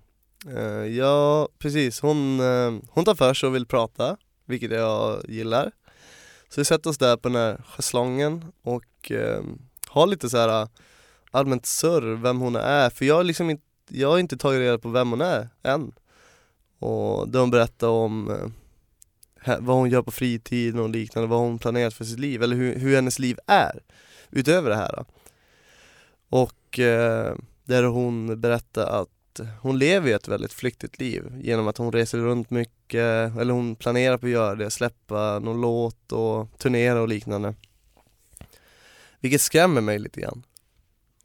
Uh, 0.47 0.87
ja, 0.87 1.49
precis. 1.59 1.99
Hon, 1.99 2.39
uh, 2.39 2.79
hon 2.89 3.05
tar 3.05 3.15
för 3.15 3.33
sig 3.33 3.47
och 3.47 3.55
vill 3.55 3.65
prata, 3.65 4.17
vilket 4.45 4.71
jag 4.71 5.29
gillar. 5.29 5.71
Så 6.49 6.61
vi 6.61 6.65
sätter 6.65 6.89
oss 6.89 6.97
där 6.97 7.17
på 7.17 7.29
den 7.29 7.35
här 7.35 7.63
schäslongen 7.67 8.45
och 8.61 9.11
uh, 9.11 9.41
har 9.87 10.07
lite 10.07 10.29
så 10.29 10.37
här 10.37 10.67
allmänt 11.31 11.65
surr 11.65 12.15
vem 12.15 12.39
hon 12.39 12.55
är, 12.55 12.89
för 12.89 13.05
jag 13.05 13.15
har 13.15 13.23
liksom 13.23 13.49
inte, 13.49 13.63
jag 13.87 14.11
har 14.11 14.19
inte 14.19 14.37
tagit 14.37 14.59
reda 14.59 14.77
på 14.77 14.89
vem 14.89 15.09
hon 15.09 15.21
är 15.21 15.49
än. 15.63 15.91
Och 16.79 17.29
då 17.29 17.39
hon 17.39 17.51
berättar 17.51 17.87
om 17.87 18.51
vad 19.59 19.75
hon 19.75 19.89
gör 19.89 20.01
på 20.01 20.11
fritiden 20.11 20.79
och 20.79 20.89
liknande, 20.89 21.29
vad 21.29 21.39
hon 21.39 21.59
planerat 21.59 21.93
för 21.93 22.05
sitt 22.05 22.19
liv, 22.19 22.43
eller 22.43 22.55
hur, 22.55 22.79
hur 22.79 22.95
hennes 22.95 23.19
liv 23.19 23.37
är 23.47 23.79
utöver 24.29 24.69
det 24.69 24.75
här. 24.75 25.05
Och 26.29 26.79
där 27.63 27.83
hon 27.83 28.41
berättar 28.41 29.01
att 29.01 29.09
hon 29.61 29.79
lever 29.79 30.07
ju 30.07 30.13
ett 30.13 30.27
väldigt 30.27 30.53
flyktigt 30.53 30.99
liv 30.99 31.33
genom 31.41 31.67
att 31.67 31.77
hon 31.77 31.91
reser 31.91 32.17
runt 32.17 32.49
mycket, 32.49 33.37
eller 33.37 33.53
hon 33.53 33.75
planerar 33.75 34.17
på 34.17 34.25
att 34.25 34.31
göra 34.31 34.55
det, 34.55 34.71
släppa 34.71 35.39
någon 35.39 35.61
låt 35.61 36.11
och 36.11 36.57
turnera 36.57 37.01
och 37.01 37.07
liknande. 37.07 37.55
Vilket 39.19 39.41
skrämmer 39.41 39.81
mig 39.81 39.99
lite 39.99 40.21
grann 40.21 40.43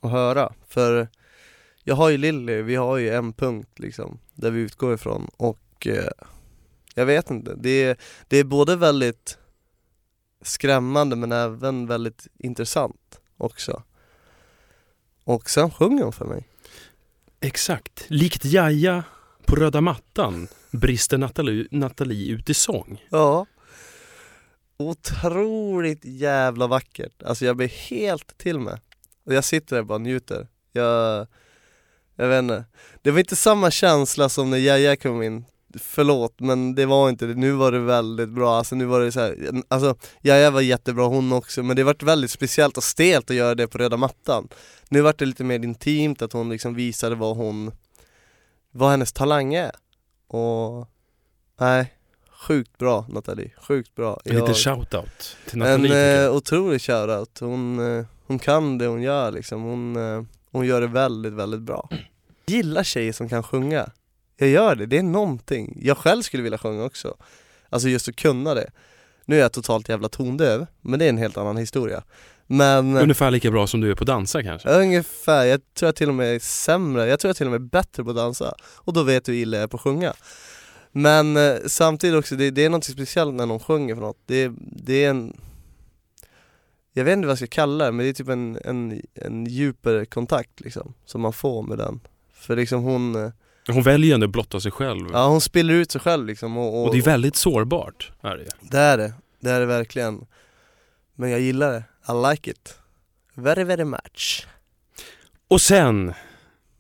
att 0.01 0.11
höra, 0.11 0.53
för 0.69 1.09
jag 1.83 1.95
har 1.95 2.09
ju 2.11 2.17
Lilly, 2.17 2.63
vi 2.63 2.75
har 2.77 2.97
ju 2.97 3.11
en 3.11 3.33
punkt 3.33 3.79
liksom, 3.79 4.19
där 4.35 4.51
vi 4.51 4.61
utgår 4.61 4.95
ifrån 4.95 5.31
och 5.37 5.87
eh, 5.87 6.11
jag 6.95 7.07
vet 7.07 7.31
inte, 7.31 7.55
det 7.55 7.85
är, 7.85 7.97
det 8.29 8.37
är 8.37 8.45
både 8.45 8.77
väldigt 8.77 9.39
skrämmande 10.43 11.17
men 11.17 11.33
även 11.33 11.87
väldigt 11.87 12.27
intressant 12.39 13.21
också. 13.37 13.83
Och 15.25 15.51
sen 15.51 15.71
sjunger 15.71 16.03
hon 16.03 16.13
för 16.13 16.25
mig. 16.25 16.49
Exakt. 17.41 18.05
Likt 18.09 18.45
Jaja 18.45 19.05
på 19.47 19.57
röda 19.57 19.81
mattan 19.81 20.49
brister 20.71 21.19
Nathalie, 21.19 21.67
Nathalie 21.71 22.33
ut 22.33 22.51
i 22.51 22.55
sång. 22.55 23.03
Ja. 23.11 23.47
Otroligt 24.77 26.05
jävla 26.05 26.67
vackert. 26.67 27.23
Alltså 27.23 27.45
jag 27.45 27.57
blir 27.57 27.69
helt 27.69 28.39
till 28.39 28.61
mig. 28.61 28.81
Och 29.25 29.35
jag 29.35 29.45
sitter 29.45 29.77
där 29.77 29.81
och 29.81 29.87
bara 29.87 29.99
njuter. 29.99 30.49
Jag, 30.73 31.27
jag 32.17 32.29
vet 32.29 32.39
inte. 32.39 32.65
Det 33.03 33.11
var 33.11 33.19
inte 33.19 33.37
samma 33.37 33.71
känsla 33.71 34.29
som 34.29 34.51
när 34.51 34.59
Jaja 34.59 34.97
kom 34.97 35.23
in. 35.23 35.45
Förlåt 35.75 36.41
men 36.41 36.75
det 36.75 36.87
var 36.87 37.09
inte 37.09 37.27
det. 37.27 37.35
Nu 37.35 37.53
var 37.53 37.73
det 37.73 37.79
väldigt 37.79 38.29
bra. 38.29 38.57
Alltså 38.57 38.75
nu 38.75 38.85
var 38.85 39.01
det 39.01 39.13
så 39.13 39.21
här, 39.21 39.63
alltså 39.69 39.95
Jaja 40.21 40.51
var 40.51 40.61
jättebra 40.61 41.07
hon 41.07 41.33
också 41.33 41.63
men 41.63 41.77
det 41.77 41.85
vart 41.85 42.03
väldigt 42.03 42.31
speciellt 42.31 42.77
och 42.77 42.85
stelt 42.85 43.31
att 43.31 43.37
göra 43.37 43.55
det 43.55 43.67
på 43.67 43.79
röda 43.79 43.97
mattan. 43.97 44.49
Nu 44.89 45.01
vart 45.01 45.19
det 45.19 45.27
lite 45.27 45.45
mer 45.45 45.65
intimt 45.65 46.23
att 46.23 46.33
hon 46.33 46.49
liksom 46.49 46.75
visade 46.75 47.15
vad 47.15 47.37
hon, 47.37 47.73
vad 48.71 48.91
hennes 48.91 49.13
talang 49.13 49.55
är. 49.55 49.73
Och, 50.29 50.89
nej, 51.61 51.95
sjukt 52.31 52.79
bra 52.79 53.07
Nathalie, 53.09 53.51
sjukt 53.69 53.95
bra. 53.95 54.21
En 54.25 54.35
liten 54.37 54.55
shout-out 54.55 55.37
till 55.47 55.63
en 55.63 55.83
Nathalie. 55.83 55.97
jag. 55.97 56.25
eh, 56.25 56.37
otrolig 56.37 56.81
shoutout, 56.81 57.39
hon, 57.41 57.97
eh, 57.99 58.05
hon 58.27 58.39
kan 58.39 58.79
det 58.79 58.87
hon 58.87 59.03
gör 59.03 59.33
liksom, 59.33 59.63
hon, 59.63 59.97
eh, 59.97 60.23
hon 60.51 60.67
gör 60.67 60.81
det 60.81 60.87
väldigt, 60.87 61.33
väldigt 61.33 61.61
bra. 61.61 61.89
Gillar 62.47 62.83
tjejer 62.83 63.13
som 63.13 63.29
kan 63.29 63.43
sjunga, 63.43 63.91
jag 64.37 64.49
gör 64.49 64.75
det, 64.75 64.87
det 64.87 64.99
är 64.99 65.03
någonting. 65.03 65.79
Jag 65.83 65.99
själv 65.99 66.23
skulle 66.23 66.43
vilja 66.43 66.59
sjunga 66.59 66.85
också, 66.85 67.17
alltså 67.69 67.89
just 67.89 68.09
att 68.09 68.17
kunna 68.17 68.55
det. 68.55 68.71
Nu 69.25 69.37
är 69.37 69.41
jag 69.41 69.53
totalt 69.53 69.89
jävla 69.89 70.09
tondöv, 70.09 70.67
men 70.81 70.99
det 70.99 71.05
är 71.05 71.09
en 71.09 71.19
helt 71.19 71.37
annan 71.37 71.57
historia. 71.57 72.03
Men 72.47 72.97
Ungefär 72.97 73.31
lika 73.31 73.51
bra 73.51 73.67
som 73.67 73.81
du 73.81 73.91
är 73.91 73.95
på 73.95 74.03
att 74.03 74.07
dansa 74.07 74.43
kanske. 74.43 74.69
ungefär, 74.69 75.45
jag 75.45 75.61
tror 75.75 75.89
jag 75.89 75.97
till 75.97 76.09
och 76.09 76.15
med 76.15 76.35
är 76.35 76.39
sämre, 76.39 77.07
jag 77.07 77.21
tror 77.21 77.29
jag 77.29 77.37
till 77.37 77.47
och 77.47 77.53
med 77.53 77.61
är 77.61 77.69
bättre 77.69 78.05
på 78.05 78.11
att 78.11 78.17
dansa. 78.17 78.55
Och 78.63 78.93
då 78.93 79.03
vet 79.03 79.25
du 79.25 79.33
hur 79.33 79.39
illa 79.39 79.57
jag 79.57 79.65
är 79.65 79.69
på 79.69 79.77
att 79.77 79.83
sjunga. 79.83 80.13
Men 80.93 81.37
eh, 81.37 81.57
samtidigt 81.67 82.19
också, 82.19 82.37
det, 82.37 82.51
det 82.51 82.65
är 82.65 82.71
något 82.71 82.85
speciellt 82.85 83.35
när 83.35 83.47
någon 83.47 83.61
sjunger 83.61 83.95
för 83.95 84.03
något. 84.03 84.19
Det, 84.27 84.53
det 84.59 85.05
är 85.05 85.11
en 85.11 85.37
jag 86.97 87.05
vet 87.05 87.13
inte 87.13 87.27
vad 87.27 87.31
jag 87.31 87.39
ska 87.39 87.47
kalla 87.47 87.85
det, 87.85 87.93
men 87.93 88.05
det 88.05 88.11
är 88.11 88.13
typ 88.13 88.29
en, 88.29 88.59
en, 88.65 89.03
en 89.15 89.47
djupare 89.47 90.07
kontakt 90.07 90.61
liksom, 90.61 90.95
som 91.05 91.21
man 91.21 91.33
får 91.33 91.63
med 91.63 91.79
den. 91.79 92.01
För 92.33 92.57
liksom 92.57 92.83
hon, 92.83 93.15
eh, 93.15 93.31
Hon 93.69 93.83
väljer 93.83 94.15
ändå 94.15 94.25
att 94.27 94.31
blotta 94.31 94.61
sig 94.61 94.73
själv. 94.73 95.09
ja 95.13 95.29
hon 95.29 95.41
spiller 95.41 95.75
ut 95.75 95.91
sig 95.93 96.01
själv 96.01 96.27
liksom 96.27 96.57
och, 96.57 96.79
och, 96.79 96.85
Och 96.87 96.93
det 96.93 96.99
är 96.99 97.03
väldigt 97.03 97.37
sårbart. 97.37 98.13
Är 98.21 98.37
det. 98.37 98.49
det 98.61 98.79
är 98.79 98.99
det, 98.99 99.13
det 99.41 99.51
är 99.51 99.61
det 99.61 99.67
verkligen. 99.67 100.27
Men 101.15 101.31
jag 101.31 101.41
gillar 101.41 101.73
det, 101.73 101.85
I 102.13 102.31
like 102.31 102.51
it. 102.51 102.79
Very 103.35 103.65
very 103.65 103.85
much. 103.85 104.47
Och 105.49 105.61
sen 105.61 106.09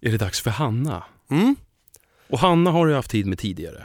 är 0.01 0.11
det 0.11 0.16
dags 0.18 0.40
för 0.40 0.51
Hanna. 0.51 1.05
Mm? 1.31 1.57
Och 2.29 2.38
Hanna 2.38 2.70
har 2.70 2.87
du 2.87 2.94
haft 2.94 3.11
tid 3.11 3.27
med 3.27 3.38
tidigare. 3.38 3.85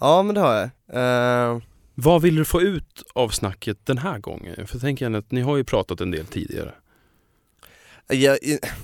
Ja 0.00 0.22
men 0.22 0.34
det 0.34 0.40
har 0.40 0.54
jag. 0.54 0.70
Eh, 1.52 1.62
Vad 1.94 2.22
vill 2.22 2.36
du 2.36 2.44
få 2.44 2.62
ut 2.62 3.02
av 3.12 3.28
snacket 3.28 3.86
den 3.86 3.98
här 3.98 4.18
gången? 4.18 4.66
För 4.66 4.78
tänker 4.78 5.14
att 5.14 5.30
ni 5.30 5.40
har 5.40 5.56
ju 5.56 5.64
pratat 5.64 6.00
en 6.00 6.10
del 6.10 6.26
tidigare. 6.26 6.74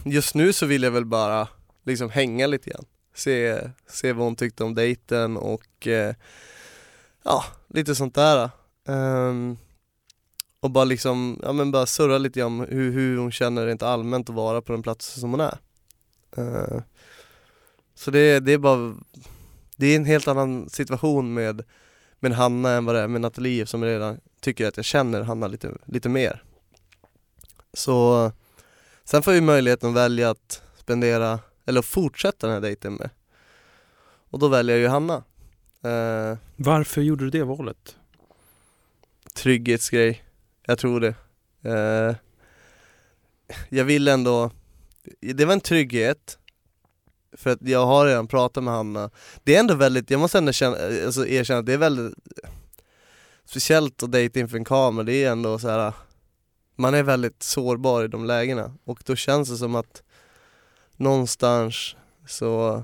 just 0.04 0.34
nu 0.34 0.52
så 0.52 0.66
vill 0.66 0.82
jag 0.82 0.90
väl 0.90 1.04
bara 1.04 1.48
liksom 1.84 2.10
hänga 2.10 2.46
lite 2.46 2.70
grann. 2.70 2.84
Se, 3.14 3.60
se 3.86 4.12
vad 4.12 4.24
hon 4.24 4.36
tyckte 4.36 4.64
om 4.64 4.74
dejten 4.74 5.36
och 5.36 5.86
eh, 5.86 6.14
ja, 7.22 7.44
lite 7.68 7.94
sånt 7.94 8.14
där. 8.14 8.50
Um, 8.84 9.58
och 10.60 10.70
bara 10.70 10.84
liksom, 10.84 11.40
ja 11.42 11.52
men 11.52 11.70
bara 11.70 11.86
surra 11.86 12.18
lite 12.18 12.40
grann 12.40 12.60
om 12.60 12.66
hur, 12.68 12.92
hur 12.92 13.18
hon 13.18 13.32
känner 13.32 13.66
rent 13.66 13.82
allmänt 13.82 14.28
att 14.28 14.34
vara 14.34 14.62
på 14.62 14.72
den 14.72 14.82
platsen 14.82 15.20
som 15.20 15.30
hon 15.30 15.40
är. 15.40 15.58
Uh, 16.38 16.80
så 17.94 18.10
det, 18.10 18.40
det 18.40 18.52
är 18.52 18.58
bara, 18.58 18.94
det 19.76 19.86
är 19.86 19.96
en 19.96 20.04
helt 20.04 20.28
annan 20.28 20.68
situation 20.68 21.34
med, 21.34 21.62
med 22.20 22.32
Hanna 22.32 22.70
än 22.70 22.84
vad 22.84 22.94
det 22.94 23.00
är 23.00 23.08
med 23.08 23.20
Nathalie 23.20 23.66
som 23.66 23.84
redan 23.84 24.20
tycker 24.40 24.68
att 24.68 24.76
jag 24.76 24.84
känner 24.84 25.22
Hanna 25.22 25.48
lite, 25.48 25.70
lite 25.84 26.08
mer. 26.08 26.42
Så 27.72 28.32
sen 29.04 29.22
får 29.22 29.32
vi 29.32 29.40
möjligheten 29.40 29.88
att 29.88 29.96
välja 29.96 30.30
att 30.30 30.62
spendera, 30.76 31.38
eller 31.70 31.80
att 31.80 31.86
fortsätta 31.86 32.46
den 32.46 32.54
här 32.54 32.60
dejten 32.60 32.94
med. 32.94 33.10
Och 34.30 34.38
då 34.38 34.48
väljer 34.48 34.76
jag 34.76 34.82
ju 34.82 34.88
Hanna. 34.88 35.16
Uh, 35.84 36.38
Varför 36.56 37.00
gjorde 37.00 37.24
du 37.24 37.30
det 37.30 37.44
valet? 37.44 37.96
Trygghetsgrej, 39.34 40.24
jag 40.66 40.78
tror 40.78 41.00
det. 41.00 41.14
Uh, 41.64 42.16
jag 43.68 43.84
vill 43.84 44.08
ändå, 44.08 44.50
det 45.20 45.44
var 45.44 45.52
en 45.52 45.60
trygghet 45.60 46.38
för 47.32 47.50
att 47.50 47.58
jag 47.62 47.86
har 47.86 48.06
redan 48.06 48.28
pratat 48.28 48.64
med 48.64 48.74
Hanna. 48.74 49.10
Det 49.44 49.56
är 49.56 49.60
ändå 49.60 49.74
väldigt, 49.74 50.10
jag 50.10 50.20
måste 50.20 50.38
ändå 50.38 50.52
känna, 50.52 50.76
alltså 51.04 51.26
erkänna 51.26 51.58
att 51.58 51.66
det 51.66 51.72
är 51.72 51.78
väldigt 51.78 52.14
Speciellt 53.44 54.02
att 54.02 54.12
dejta 54.12 54.40
inför 54.40 54.56
en 54.56 54.64
kamera, 54.64 55.04
det 55.04 55.24
är 55.24 55.30
ändå 55.30 55.58
så 55.58 55.68
här. 55.68 55.92
Man 56.76 56.94
är 56.94 57.02
väldigt 57.02 57.42
sårbar 57.42 58.04
i 58.04 58.08
de 58.08 58.24
lägena 58.24 58.74
och 58.84 59.02
då 59.06 59.16
känns 59.16 59.48
det 59.48 59.56
som 59.56 59.74
att 59.74 60.02
någonstans 61.00 61.96
så 62.26 62.82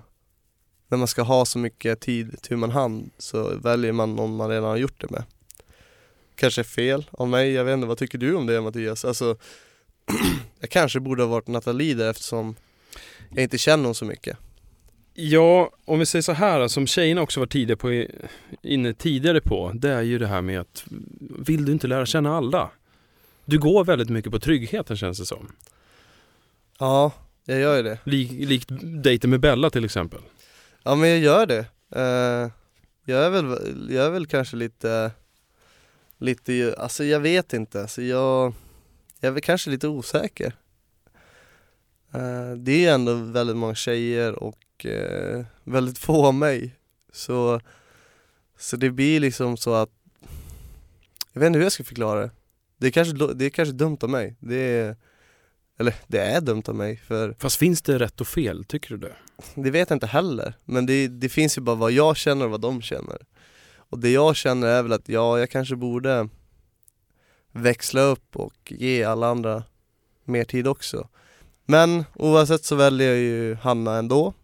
när 0.88 0.98
man 0.98 1.08
ska 1.08 1.22
ha 1.22 1.44
så 1.44 1.58
mycket 1.58 2.00
tid 2.00 2.42
till 2.42 2.56
man 2.56 2.70
hand 2.70 3.10
så 3.18 3.58
väljer 3.58 3.92
man 3.92 4.16
någon 4.16 4.36
man 4.36 4.50
redan 4.50 4.64
har 4.64 4.76
gjort 4.76 5.00
det 5.00 5.10
med. 5.10 5.24
Kanske 6.34 6.64
fel 6.64 7.10
av 7.10 7.28
mig, 7.28 7.52
jag 7.52 7.64
vet 7.64 7.74
inte, 7.74 7.86
vad 7.86 7.98
tycker 7.98 8.18
du 8.18 8.34
om 8.34 8.46
det 8.46 8.60
Mattias? 8.60 9.04
Alltså, 9.04 9.36
jag 10.60 10.70
kanske 10.70 11.00
borde 11.00 11.22
ha 11.22 11.30
varit 11.30 11.46
Nathalie 11.46 11.94
där 11.94 12.10
eftersom 12.10 12.54
jag 13.30 13.42
inte 13.42 13.58
känner 13.58 13.84
hon 13.84 13.94
så 13.94 14.04
mycket. 14.04 14.38
Ja, 15.14 15.70
om 15.84 15.98
vi 15.98 16.06
säger 16.06 16.22
så 16.22 16.32
här 16.32 16.68
som 16.68 16.86
tjejerna 16.86 17.22
också 17.22 17.40
var 17.40 17.46
tidigare 17.46 17.76
på, 17.76 18.06
inne 18.62 18.94
tidigare 18.94 19.40
på, 19.40 19.72
det 19.74 19.90
är 19.90 20.02
ju 20.02 20.18
det 20.18 20.26
här 20.26 20.42
med 20.42 20.60
att 20.60 20.84
vill 21.38 21.64
du 21.64 21.72
inte 21.72 21.86
lära 21.86 22.06
känna 22.06 22.36
alla? 22.36 22.70
Du 23.44 23.58
går 23.58 23.84
väldigt 23.84 24.10
mycket 24.10 24.32
på 24.32 24.38
tryggheten 24.38 24.96
känns 24.96 25.18
det 25.18 25.26
som. 25.26 25.52
Ja, 26.78 27.12
jag 27.48 27.60
gör 27.60 27.76
ju 27.76 27.82
det. 27.82 27.98
Lik, 28.04 28.30
likt 28.32 28.68
dejten 28.82 29.30
med 29.30 29.40
Bella 29.40 29.70
till 29.70 29.84
exempel. 29.84 30.20
Ja 30.82 30.94
men 30.94 31.08
jag 31.08 31.18
gör 31.18 31.46
det. 31.46 31.66
Uh, 31.96 32.50
jag, 33.04 33.24
är 33.24 33.30
väl, 33.30 33.46
jag 33.90 34.06
är 34.06 34.10
väl 34.10 34.26
kanske 34.26 34.56
lite, 34.56 35.10
lite, 36.18 36.74
alltså 36.78 37.04
jag 37.04 37.20
vet 37.20 37.52
inte. 37.52 37.80
Alltså 37.80 38.02
jag, 38.02 38.54
jag 39.20 39.28
är 39.28 39.32
väl 39.32 39.42
kanske 39.42 39.70
lite 39.70 39.88
osäker. 39.88 40.56
Uh, 42.14 42.52
det 42.56 42.72
är 42.72 42.78
ju 42.78 42.86
ändå 42.86 43.14
väldigt 43.14 43.56
många 43.56 43.74
tjejer 43.74 44.42
och 44.42 44.86
uh, 44.86 45.44
väldigt 45.64 45.98
få 45.98 46.26
av 46.26 46.34
mig. 46.34 46.76
Så, 47.12 47.60
så 48.58 48.76
det 48.76 48.90
blir 48.90 49.20
liksom 49.20 49.56
så 49.56 49.74
att, 49.74 49.90
jag 51.32 51.40
vet 51.40 51.46
inte 51.46 51.58
hur 51.58 51.64
jag 51.64 51.72
ska 51.72 51.84
förklara 51.84 52.20
det. 52.20 52.30
Det 52.78 52.86
är 52.86 52.90
kanske, 52.90 53.34
det 53.34 53.44
är 53.44 53.50
kanske 53.50 53.72
dumt 53.72 53.98
av 54.00 54.10
mig. 54.10 54.36
Det 54.40 54.56
är, 54.56 54.96
eller 55.78 55.94
det 56.06 56.18
är 56.18 56.40
dumt 56.40 56.62
av 56.66 56.74
mig 56.74 56.96
för 56.96 57.36
Fast 57.38 57.56
finns 57.56 57.82
det 57.82 57.98
rätt 57.98 58.20
och 58.20 58.28
fel, 58.28 58.64
tycker 58.64 58.90
du 58.90 58.96
det? 58.96 59.16
Det 59.54 59.70
vet 59.70 59.90
jag 59.90 59.96
inte 59.96 60.06
heller, 60.06 60.54
men 60.64 60.86
det, 60.86 61.08
det 61.08 61.28
finns 61.28 61.58
ju 61.58 61.62
bara 61.62 61.76
vad 61.76 61.92
jag 61.92 62.16
känner 62.16 62.44
och 62.44 62.50
vad 62.50 62.60
de 62.60 62.82
känner. 62.82 63.18
Och 63.76 63.98
det 63.98 64.10
jag 64.10 64.36
känner 64.36 64.66
är 64.66 64.82
väl 64.82 64.92
att 64.92 65.08
ja, 65.08 65.38
jag 65.38 65.50
kanske 65.50 65.76
borde 65.76 66.28
växla 67.52 68.00
upp 68.00 68.36
och 68.36 68.72
ge 68.72 69.04
alla 69.04 69.26
andra 69.26 69.62
mer 70.24 70.44
tid 70.44 70.66
också. 70.66 71.08
Men 71.66 72.04
oavsett 72.14 72.64
så 72.64 72.76
väljer 72.76 73.08
jag 73.08 73.18
ju 73.18 73.54
Hanna 73.54 73.96
ändå. 73.96 74.34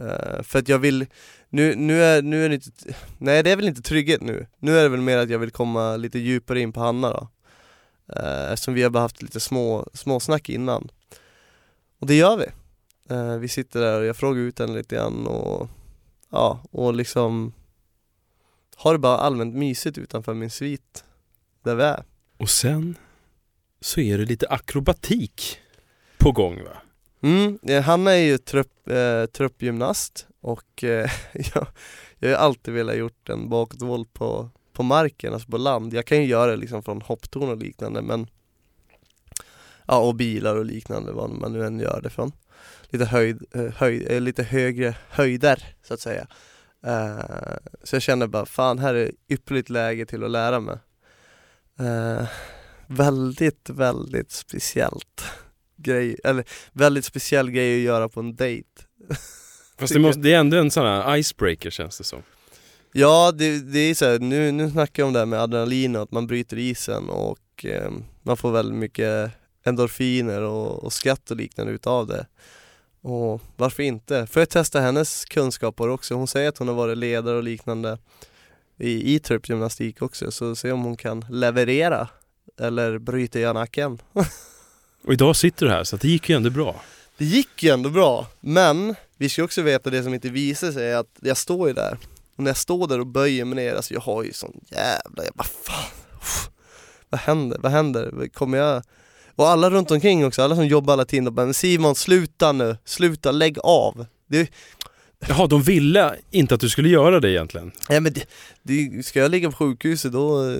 Uh, 0.00 0.42
För 0.42 0.58
att 0.58 0.68
jag 0.68 0.78
vill, 0.78 1.06
nu, 1.48 1.74
nu, 1.74 2.02
är, 2.02 2.22
nu 2.22 2.44
är 2.44 2.48
det 2.48 2.54
inte, 2.54 2.70
nej 3.18 3.42
det 3.42 3.50
är 3.50 3.56
väl 3.56 3.68
inte 3.68 3.82
trygghet 3.82 4.22
nu. 4.22 4.46
Nu 4.58 4.78
är 4.78 4.82
det 4.82 4.88
väl 4.88 5.00
mer 5.00 5.18
att 5.18 5.30
jag 5.30 5.38
vill 5.38 5.50
komma 5.50 5.96
lite 5.96 6.18
djupare 6.18 6.60
in 6.60 6.72
på 6.72 6.80
Hanna 6.80 7.10
då 7.10 7.28
uh, 8.08 8.52
Eftersom 8.52 8.74
vi 8.74 8.82
har 8.82 9.00
haft 9.00 9.22
lite 9.22 9.40
små, 9.40 9.86
småsnack 9.94 10.48
innan. 10.48 10.90
Och 11.98 12.06
det 12.06 12.14
gör 12.14 12.36
vi. 12.36 12.46
Uh, 13.14 13.36
Vi 13.38 13.48
sitter 13.48 13.80
där 13.80 14.00
och 14.00 14.06
jag 14.06 14.16
frågar 14.16 14.40
ut 14.40 14.58
henne 14.58 14.74
lite 14.74 14.94
grann 14.94 15.26
och 15.26 15.68
Ja, 16.30 16.60
och 16.70 16.94
liksom 16.94 17.52
Har 18.76 18.92
det 18.92 18.98
bara 18.98 19.18
allmänt 19.18 19.54
mysigt 19.54 19.98
utanför 19.98 20.34
min 20.34 20.50
svit 20.50 21.04
Där 21.62 21.74
vi 21.74 21.82
är. 21.82 22.04
Och 22.36 22.50
sen 22.50 22.96
så 23.80 24.00
är 24.00 24.18
det 24.18 24.24
lite 24.24 24.48
akrobatik 24.48 25.58
på 26.18 26.32
gång 26.32 26.64
va? 26.64 26.82
Mm, 27.22 27.58
eh, 27.62 27.82
Hanna 27.82 28.12
är 28.12 28.24
ju 28.24 28.38
trupp, 28.38 28.88
eh, 28.88 29.26
truppgymnast 29.26 30.26
och 30.40 30.84
eh, 30.84 31.10
jag, 31.54 31.66
jag 32.18 32.30
har 32.30 32.36
alltid 32.36 32.74
velat 32.74 32.96
gjort 32.96 33.28
en 33.28 33.48
bakåtvolt 33.48 34.12
på, 34.12 34.50
på 34.72 34.82
marken, 34.82 35.32
alltså 35.32 35.50
på 35.50 35.58
land. 35.58 35.94
Jag 35.94 36.06
kan 36.06 36.18
ju 36.18 36.24
göra 36.24 36.50
det 36.50 36.56
liksom 36.56 36.82
från 36.82 37.02
hopptorn 37.02 37.48
och 37.48 37.56
liknande 37.56 38.02
men 38.02 38.26
Ja 39.86 39.98
och 39.98 40.14
bilar 40.14 40.56
och 40.56 40.64
liknande, 40.64 41.12
vad 41.12 41.30
man 41.30 41.52
nu 41.52 41.66
än 41.66 41.80
gör 41.80 42.00
det 42.02 42.10
från 42.10 42.32
Lite 42.88 43.04
höjd, 43.04 43.44
eh, 43.54 43.72
höjd 43.76 44.10
eh, 44.10 44.20
lite 44.20 44.42
högre 44.42 44.94
höjder 45.08 45.74
så 45.82 45.94
att 45.94 46.00
säga 46.00 46.26
Uh, 46.86 47.56
Så 47.82 47.96
jag 47.96 48.02
känner 48.02 48.26
bara, 48.26 48.46
fan 48.46 48.78
här 48.78 48.94
är 48.94 49.12
ypperligt 49.28 49.70
läge 49.70 50.06
till 50.06 50.24
att 50.24 50.30
lära 50.30 50.60
mig 50.60 50.78
Uh, 51.80 52.26
Väldigt, 52.86 53.70
väldigt 53.70 54.30
speciellt 54.30 55.24
grej, 55.76 56.16
eller 56.24 56.44
väldigt 56.72 57.04
speciell 57.04 57.50
grej 57.50 57.76
att 57.76 57.84
göra 57.84 58.08
på 58.08 58.20
en 58.20 58.36
dejt 58.36 58.68
Fast 59.78 59.92
det, 59.92 59.98
måste, 59.98 60.20
det 60.20 60.32
är 60.32 60.38
ändå 60.38 60.56
en 60.56 60.70
sån 60.70 60.86
här 60.86 61.16
icebreaker 61.16 61.70
känns 61.70 61.98
det 61.98 62.04
som. 62.04 62.22
Ja, 62.94 63.32
det, 63.32 63.58
det 63.58 63.78
är 63.78 63.94
så 63.94 64.04
här, 64.04 64.18
nu, 64.18 64.52
nu 64.52 64.70
snackar 64.70 65.02
jag 65.02 65.06
om 65.06 65.12
det 65.12 65.18
här 65.18 65.26
med 65.26 65.40
adrenalin 65.40 65.96
och 65.96 66.02
att 66.02 66.12
man 66.12 66.26
bryter 66.26 66.58
isen 66.58 67.08
och 67.08 67.64
eh, 67.64 67.90
man 68.22 68.36
får 68.36 68.52
väldigt 68.52 68.78
mycket 68.78 69.30
endorfiner 69.64 70.42
och, 70.42 70.84
och 70.84 70.92
skratt 70.92 71.30
och 71.30 71.36
liknande 71.36 71.72
utav 71.72 72.06
det. 72.06 72.26
Och 73.02 73.40
varför 73.56 73.82
inte? 73.82 74.26
Får 74.26 74.40
jag 74.40 74.48
testa 74.48 74.80
hennes 74.80 75.24
kunskaper 75.24 75.88
också? 75.88 76.14
Hon 76.14 76.28
säger 76.28 76.48
att 76.48 76.58
hon 76.58 76.68
har 76.68 76.74
varit 76.74 76.98
ledare 76.98 77.36
och 77.36 77.42
liknande 77.42 77.98
i, 78.78 79.14
i 79.14 79.18
truppgymnastik 79.18 80.02
också, 80.02 80.30
så 80.30 80.56
se 80.56 80.72
om 80.72 80.82
hon 80.82 80.96
kan 80.96 81.24
leverera 81.30 82.08
eller 82.60 82.98
bryta 82.98 83.40
i 83.40 83.52
nacken. 83.52 83.98
Och 85.04 85.12
idag 85.12 85.36
sitter 85.36 85.66
du 85.66 85.72
här 85.72 85.84
så 85.84 85.96
det 85.96 86.08
gick 86.08 86.28
ju 86.28 86.36
ändå 86.36 86.50
bra. 86.50 86.82
Det 87.18 87.24
gick 87.24 87.62
ju 87.62 87.70
ändå 87.70 87.90
bra, 87.90 88.26
men 88.40 88.94
vi 89.16 89.28
ska 89.28 89.44
också 89.44 89.62
veta 89.62 89.90
det 89.90 90.02
som 90.02 90.14
inte 90.14 90.28
visar 90.28 90.72
sig 90.72 90.90
är 90.90 90.96
att 90.96 91.18
jag 91.20 91.36
står 91.36 91.68
ju 91.68 91.74
där 91.74 91.98
och 92.42 92.44
när 92.44 92.50
jag 92.50 92.56
står 92.56 92.86
där 92.86 93.00
och 93.00 93.06
böjer 93.06 93.44
mig 93.44 93.56
ner, 93.56 93.74
alltså 93.74 93.94
jag 93.94 94.00
har 94.00 94.24
ju 94.24 94.32
sån 94.32 94.60
jävla, 94.70 95.24
jag 95.24 95.34
bara 95.34 95.48
fan, 95.62 96.52
vad 97.08 97.20
händer, 97.20 97.58
vad 97.62 97.72
händer, 97.72 98.28
kommer 98.28 98.58
jag 98.58 98.82
och 99.36 99.48
alla 99.48 99.70
runt 99.70 99.90
omkring 99.90 100.26
också, 100.26 100.42
alla 100.42 100.56
som 100.56 100.66
jobbar 100.66 100.92
alla 100.92 101.04
timmar 101.04 101.30
bara 101.30 101.52
Simon 101.52 101.94
sluta 101.94 102.52
nu, 102.52 102.76
sluta, 102.84 103.30
lägg 103.30 103.58
av. 103.58 104.06
Det, 104.26 104.50
Jaha, 105.28 105.46
de 105.46 105.62
ville 105.62 106.16
inte 106.30 106.54
att 106.54 106.60
du 106.60 106.68
skulle 106.68 106.88
göra 106.88 107.20
det 107.20 107.30
egentligen? 107.30 107.72
Ja 107.88 108.00
men 108.00 108.12
det, 108.12 108.26
det, 108.62 109.06
ska 109.06 109.20
jag 109.20 109.30
ligga 109.30 109.50
på 109.50 109.56
sjukhuset 109.56 110.12
då 110.12 110.50
eh, 110.50 110.58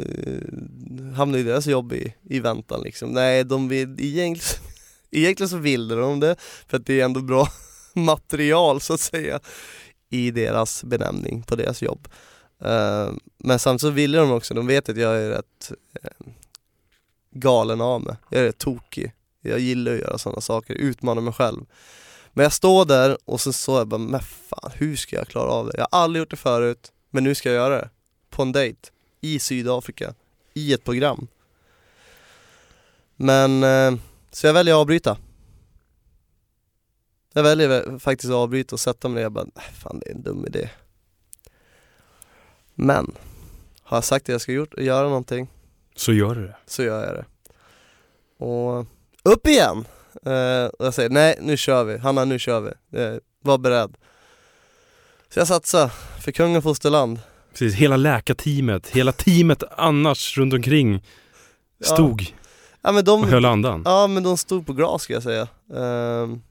hamnar 1.16 1.38
ju 1.38 1.45
deras 1.45 1.66
jobb 1.66 1.92
i, 1.92 2.14
i 2.29 2.40
väntan 2.40 2.83
liksom. 2.83 3.11
Nej, 3.11 3.45
de 3.45 3.68
vill, 3.68 4.01
egentligen, 4.01 4.64
egentligen 5.11 5.49
så 5.49 5.57
vill 5.57 5.88
de 5.88 6.21
det 6.21 6.37
för 6.68 6.77
att 6.77 6.87
det 6.87 7.01
är 7.01 7.05
ändå 7.05 7.21
bra 7.21 7.49
material 7.92 8.81
så 8.81 8.95
att 8.95 9.01
säga 9.01 9.40
i 10.12 10.31
deras 10.31 10.85
benämning 10.85 11.42
på 11.42 11.57
deras 11.57 11.83
jobb 11.83 12.09
uh, 12.64 13.12
Men 13.38 13.59
samtidigt 13.59 13.81
så 13.81 13.90
ville 13.90 14.18
de 14.18 14.33
också, 14.33 14.55
de 14.55 14.66
vet 14.66 14.88
att 14.88 14.96
jag 14.96 15.16
är 15.16 15.31
rätt 15.31 15.72
uh, 16.05 16.33
galen 17.31 17.81
av 17.81 18.03
mig, 18.03 18.16
jag 18.31 18.40
är 18.40 18.44
rätt 18.44 18.59
tokig 18.59 19.12
Jag 19.40 19.59
gillar 19.59 19.92
att 19.92 19.98
göra 19.98 20.18
sådana 20.18 20.40
saker, 20.40 20.75
utmana 20.75 21.20
mig 21.20 21.33
själv 21.33 21.64
men 22.33 22.42
jag 22.42 22.53
står 22.53 22.85
där 22.85 23.18
och 23.25 23.40
så 23.40 23.53
såg 23.53 23.81
jag 23.81 23.87
bara, 23.87 23.98
men 23.98 24.20
fan 24.20 24.70
hur 24.75 24.96
ska 24.96 25.16
jag 25.16 25.29
klara 25.29 25.51
av 25.51 25.66
det? 25.66 25.72
Jag 25.77 25.87
har 25.90 25.98
aldrig 25.98 26.20
gjort 26.20 26.31
det 26.31 26.37
förut, 26.37 26.92
men 27.11 27.25
nu 27.25 27.35
ska 27.35 27.48
jag 27.48 27.57
göra 27.57 27.77
det. 27.77 27.90
På 28.31 28.42
en 28.42 28.53
dejt, 28.53 28.90
i 29.20 29.38
Sydafrika, 29.38 30.14
i 30.55 30.72
ett 30.72 30.85
program. 30.85 31.27
Men, 33.16 33.62
eh, 33.62 34.01
så 34.31 34.46
jag 34.46 34.55
väljer 34.55 34.75
att 34.75 34.81
avbryta. 34.81 35.16
Jag 37.33 37.42
väljer 37.42 37.99
faktiskt 37.99 38.31
att 38.31 38.37
avbryta 38.37 38.75
och 38.75 38.81
sätta 38.81 39.09
mig 39.09 39.21
ner 39.23 39.27
och 39.27 39.33
bara, 39.33 39.47
fan 39.75 40.01
det 40.01 40.11
är 40.11 40.14
en 40.14 40.23
dum 40.23 40.47
idé. 40.47 40.68
Men, 42.75 43.12
har 43.83 43.97
jag 43.97 44.05
sagt 44.05 44.25
att 44.25 44.29
jag 44.33 44.40
ska 44.40 44.53
gjort, 44.53 44.79
göra 44.79 45.03
någonting 45.09 45.49
Så 45.97 46.12
gör 46.12 46.35
du 46.35 46.42
det. 46.47 46.57
så 46.66 46.83
gör 46.83 47.07
jag 47.07 47.14
det. 47.14 47.25
Och 48.45 48.87
upp 49.23 49.47
igen! 49.47 49.85
Eh, 50.27 50.64
och 50.79 50.87
jag 50.87 50.95
säger 50.95 51.11
nej, 51.11 51.38
nu 51.40 51.57
kör 51.57 51.85
vi. 51.85 51.99
Hanna, 51.99 52.25
nu 52.25 52.38
kör 52.38 52.61
vi. 52.61 52.99
Eh, 53.01 53.14
var 53.42 53.59
beredd. 53.59 53.97
Så 55.29 55.40
jag 55.40 55.49
satsade 55.49 55.90
för 56.21 56.33
kung 56.33 56.57
och 56.57 56.62
fosterland. 56.62 57.21
Precis, 57.53 57.75
hela 57.75 57.97
läkarteamet, 57.97 58.88
hela 58.88 59.12
teamet 59.12 59.62
annars 59.77 60.38
runt 60.38 60.55
omkring 60.55 61.05
stod 61.81 62.35
Ja, 62.83 62.92
men 62.92 62.97
och 62.99 63.05
de, 63.05 63.25
höll 63.25 63.45
andan. 63.45 63.83
ja 63.85 64.07
men 64.07 64.23
de 64.23 64.37
stod 64.37 64.66
på 64.66 64.73
glas 64.73 65.03
ska 65.03 65.12
jag 65.12 65.23
säga. 65.23 65.49
Ehm, 65.77 66.42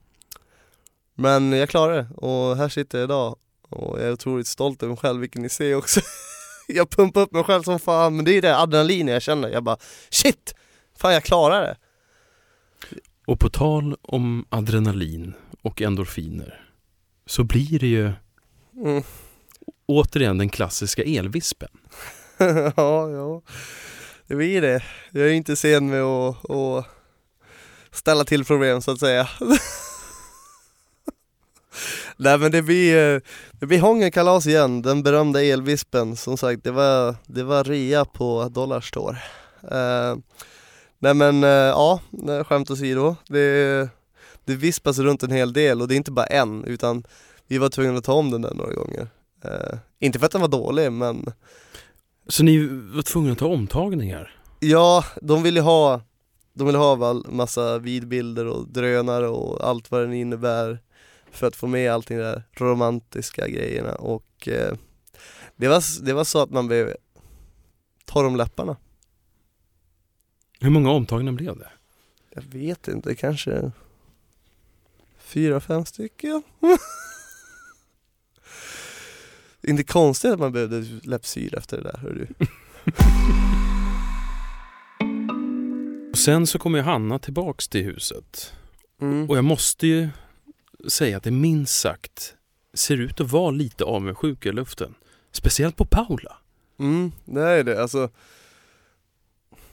men 1.14 1.52
jag 1.52 1.68
klarade 1.68 1.98
det 2.02 2.08
och 2.14 2.56
här 2.56 2.68
sitter 2.68 2.98
jag 2.98 3.04
idag 3.06 3.36
och 3.70 3.98
jag 4.00 4.06
är 4.08 4.12
otroligt 4.12 4.46
stolt 4.46 4.82
över 4.82 4.90
mig 4.90 4.96
själv, 5.00 5.20
vilket 5.20 5.40
ni 5.42 5.48
ser 5.48 5.74
också. 5.74 6.00
jag 6.68 6.90
pumpar 6.90 7.20
upp 7.20 7.32
mig 7.32 7.44
själv 7.44 7.62
som 7.62 7.78
fan, 7.78 8.16
men 8.16 8.24
det 8.24 8.32
är 8.32 8.42
det 8.42 8.56
adrenalin 8.58 9.08
jag 9.08 9.22
känner. 9.22 9.48
Jag 9.48 9.62
bara 9.64 9.76
shit! 10.10 10.54
Fan 10.98 11.12
jag 11.14 11.24
klarar 11.24 11.62
det! 11.62 11.76
Och 13.26 13.40
på 13.40 13.48
tal 13.50 13.96
om 14.02 14.46
adrenalin 14.48 15.34
och 15.62 15.82
endorfiner 15.82 16.70
så 17.26 17.44
blir 17.44 17.78
det 17.78 17.86
ju 17.86 18.12
Mm. 18.76 19.02
återigen 19.86 20.38
den 20.38 20.48
klassiska 20.48 21.02
elvispen. 21.02 21.68
ja, 22.76 23.10
ja. 23.10 23.42
Det 24.26 24.34
blir 24.36 24.62
det. 24.62 24.82
Jag 25.10 25.26
är 25.28 25.32
inte 25.32 25.56
sen 25.56 25.90
med 25.90 26.02
att, 26.02 26.50
att 26.50 26.86
ställa 27.90 28.24
till 28.24 28.44
problem 28.44 28.82
så 28.82 28.90
att 28.90 29.00
säga. 29.00 29.28
Nej 32.22 32.38
men 32.38 32.52
det 32.52 32.62
blir, 32.62 33.14
eh, 33.14 33.20
det 33.52 33.66
blir 33.66 33.80
hångerkalas 33.80 34.46
igen, 34.46 34.82
den 34.82 35.02
berömda 35.02 35.42
elvispen. 35.42 36.16
Som 36.16 36.36
sagt, 36.36 36.64
det 36.64 36.70
var, 36.70 37.16
det 37.26 37.42
var 37.42 37.64
rea 37.64 38.04
på 38.04 38.48
Dollarstore. 38.48 39.16
Uh, 39.64 40.18
nej 40.98 41.14
men 41.14 41.44
uh, 41.44 41.50
ja, 41.50 42.00
skämt 42.46 42.70
åsido. 42.70 43.16
Det, 43.28 43.88
det 44.44 44.54
vispas 44.54 44.98
runt 44.98 45.22
en 45.22 45.30
hel 45.30 45.52
del 45.52 45.80
och 45.80 45.88
det 45.88 45.94
är 45.94 45.96
inte 45.96 46.12
bara 46.12 46.26
en 46.26 46.64
utan 46.64 47.04
vi 47.46 47.58
var 47.58 47.68
tvungna 47.68 47.98
att 47.98 48.04
ta 48.04 48.12
om 48.12 48.30
den 48.30 48.42
där 48.42 48.54
några 48.54 48.74
gånger. 48.74 49.08
Eh, 49.44 49.78
inte 50.00 50.18
för 50.18 50.26
att 50.26 50.32
den 50.32 50.40
var 50.40 50.48
dålig 50.48 50.92
men 50.92 51.26
Så 52.28 52.44
ni 52.44 52.66
var 52.66 53.02
tvungna 53.02 53.32
att 53.32 53.38
ta 53.38 53.46
omtagningar? 53.46 54.36
ja, 54.60 55.04
de 55.22 55.42
ville 55.42 55.60
ha 55.60 56.00
De 56.54 56.66
ville 56.66 56.78
ha 56.78 57.22
massa 57.28 57.78
vidbilder 57.78 58.46
och 58.46 58.68
drönare 58.68 59.28
och 59.28 59.68
allt 59.68 59.90
vad 59.90 60.00
den 60.00 60.12
innebär 60.12 60.78
För 61.32 61.46
att 61.46 61.56
få 61.56 61.66
med 61.66 61.92
allting 61.92 62.18
där 62.18 62.42
romantiska 62.52 63.48
grejerna 63.48 63.94
och 63.94 64.48
eh, 64.48 64.76
det, 65.56 65.68
var, 65.68 66.04
det 66.04 66.12
var 66.12 66.24
så 66.24 66.42
att 66.42 66.50
man 66.50 66.66
blev 66.66 66.94
torr 68.04 68.24
om 68.24 68.36
läpparna 68.36 68.76
Hur 70.60 70.70
många 70.70 70.90
omtagningar 70.90 71.32
blev 71.32 71.58
det? 71.58 71.70
Jag 72.30 72.42
vet 72.42 72.88
inte, 72.88 73.14
kanske 73.14 73.72
fyra, 75.18 75.60
fem 75.60 75.84
stycken 75.84 76.42
Inte 79.62 79.84
konstigt 79.84 80.32
att 80.32 80.38
man 80.38 80.52
behövde 80.52 80.80
läppsyra 81.02 81.58
efter 81.58 81.76
det 81.76 81.82
där 81.82 81.98
hör 81.98 82.10
du. 82.10 82.26
Och 86.10 86.18
sen 86.24 86.46
så 86.46 86.58
kommer 86.58 86.78
ju 86.78 86.84
Hanna 86.84 87.18
tillbaks 87.18 87.68
till 87.68 87.84
huset. 87.84 88.52
Mm. 89.00 89.30
Och 89.30 89.36
jag 89.36 89.44
måste 89.44 89.86
ju 89.86 90.08
säga 90.88 91.16
att 91.16 91.22
det 91.22 91.30
minst 91.30 91.78
sagt 91.78 92.34
ser 92.74 92.96
ut 92.96 93.20
att 93.20 93.30
vara 93.30 93.50
lite 93.50 93.84
avundsjuk 93.84 94.46
i 94.46 94.52
luften. 94.52 94.94
Speciellt 95.32 95.76
på 95.76 95.84
Paula. 95.84 96.36
Mm, 96.78 97.12
det 97.24 97.42
är 97.42 97.64
det. 97.64 97.82
Alltså, 97.82 98.10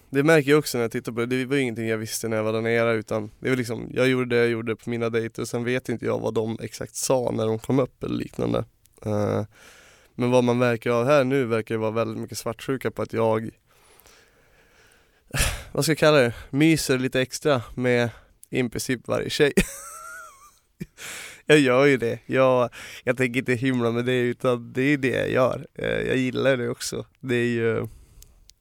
det 0.09 0.23
märker 0.23 0.49
jag 0.51 0.59
också 0.59 0.77
när 0.77 0.83
jag 0.83 0.91
tittar 0.91 1.11
på 1.11 1.19
det. 1.19 1.25
Det 1.25 1.45
var 1.45 1.55
ju 1.55 1.61
ingenting 1.61 1.87
jag 1.87 1.97
visste 1.97 2.27
när 2.27 2.37
jag 2.37 2.43
var 2.43 2.53
där 2.53 2.61
nere 2.61 2.93
utan 2.93 3.31
det 3.39 3.49
var 3.49 3.57
liksom, 3.57 3.89
jag 3.93 4.07
gjorde 4.07 4.35
det 4.35 4.41
jag 4.41 4.49
gjorde 4.49 4.75
på 4.75 4.89
mina 4.89 5.09
dejter 5.09 5.41
och 5.41 5.47
sen 5.47 5.63
vet 5.63 5.89
inte 5.89 6.05
jag 6.05 6.19
vad 6.19 6.33
de 6.33 6.57
exakt 6.61 6.95
sa 6.95 7.31
när 7.31 7.45
de 7.45 7.59
kom 7.59 7.79
upp 7.79 8.03
eller 8.03 8.15
liknande. 8.15 8.65
Uh, 9.05 9.43
men 10.15 10.31
vad 10.31 10.43
man 10.43 10.57
märker 10.57 10.89
av 10.89 11.05
här 11.05 11.23
nu 11.23 11.45
verkar 11.45 11.75
det 11.75 11.79
vara 11.79 11.91
väldigt 11.91 12.21
mycket 12.21 12.37
svartsjuka 12.37 12.91
på 12.91 13.01
att 13.01 13.13
jag 13.13 13.49
vad 15.71 15.83
ska 15.85 15.91
jag 15.91 15.97
kalla 15.97 16.17
det, 16.17 16.33
myser 16.49 16.97
lite 16.97 17.21
extra 17.21 17.61
med 17.75 18.09
i 18.49 18.69
princip 18.69 19.07
varje 19.07 19.29
tjej. 19.29 19.53
jag 21.45 21.59
gör 21.59 21.85
ju 21.85 21.97
det. 21.97 22.19
Jag, 22.25 22.69
jag 23.03 23.17
tänker 23.17 23.39
inte 23.39 23.53
hymla 23.53 23.91
med 23.91 24.05
det 24.05 24.19
utan 24.19 24.73
det 24.73 24.81
är 24.81 24.97
det 24.97 25.17
jag 25.17 25.31
gör. 25.31 25.67
Eh, 25.75 26.07
jag 26.07 26.17
gillar 26.17 26.57
det 26.57 26.69
också. 26.69 27.05
Det 27.19 27.35
är 27.35 27.47
ju 27.47 27.87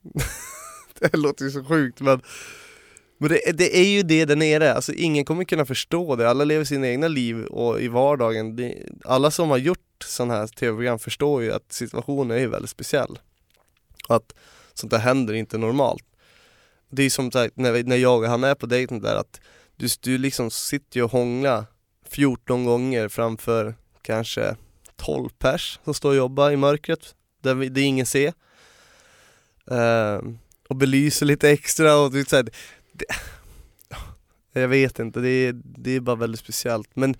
Det 1.01 1.17
låter 1.17 1.45
ju 1.45 1.51
så 1.51 1.65
sjukt 1.65 2.01
men 2.01 2.21
men 3.21 3.29
det, 3.29 3.53
det 3.53 3.79
är 3.79 3.89
ju 3.89 4.03
det 4.03 4.25
där 4.25 4.37
nere, 4.37 4.75
alltså 4.75 4.93
ingen 4.93 5.25
kommer 5.25 5.45
kunna 5.45 5.65
förstå 5.65 6.17
det, 6.17 6.31
alla 6.31 6.45
lever 6.45 6.65
sina 6.65 6.89
egna 6.89 7.09
liv 7.09 7.45
och 7.45 7.81
i 7.81 7.89
vardagen, 7.89 8.57
det, 8.57 8.75
alla 9.05 9.31
som 9.31 9.51
har 9.51 9.59
gjort 9.59 10.05
sådana 10.05 10.35
här 10.35 10.47
tv-program 10.47 10.99
förstår 10.99 11.43
ju 11.43 11.53
att 11.53 11.73
situationen 11.73 12.39
är 12.39 12.47
väldigt 12.47 12.71
speciell. 12.71 13.19
Och 14.09 14.17
att 14.17 14.35
sånt 14.75 14.91
där 14.91 14.99
händer 14.99 15.35
inte 15.35 15.59
normalt. 15.59 16.05
Det 16.91 17.03
är 17.03 17.11
som 17.11 17.31
sagt 17.31 17.57
när, 17.57 17.83
när 17.85 17.97
jag 17.97 18.23
och 18.23 18.29
han 18.29 18.45
är 18.45 18.55
på 18.55 18.67
dejten 18.67 19.01
där 19.01 19.17
att 19.17 19.41
du, 19.77 19.89
du 20.01 20.19
liksom 20.19 20.51
sitter 20.51 20.97
ju 21.01 21.05
och 21.05 21.11
hånglar 21.11 21.65
14 22.11 22.65
gånger 22.65 23.09
framför 23.09 23.75
kanske 24.03 24.57
12 24.97 25.29
pers 25.39 25.81
som 25.85 25.95
står 25.95 26.11
och 26.11 26.17
jobbar 26.17 26.51
i 26.51 26.57
mörkret, 26.57 27.15
där 27.43 27.55
vi, 27.55 27.69
det 27.69 27.81
ingen 27.81 28.07
ser. 28.07 28.33
Ehm, 29.71 30.27
uh, 30.27 30.35
och 30.69 30.77
belyser 30.77 31.27
lite 31.27 31.51
extra 31.51 31.97
och 31.97 32.13
typ 32.13 32.29
så 32.29 32.37
här, 32.37 32.49
det, 32.93 33.05
Jag 34.61 34.69
vet 34.69 34.99
inte, 34.99 35.21
det 35.21 35.29
är, 35.29 35.53
det 35.65 35.91
är 35.91 36.01
bara 36.01 36.17
väldigt 36.17 36.41
speciellt 36.41 36.97
men 36.97 37.15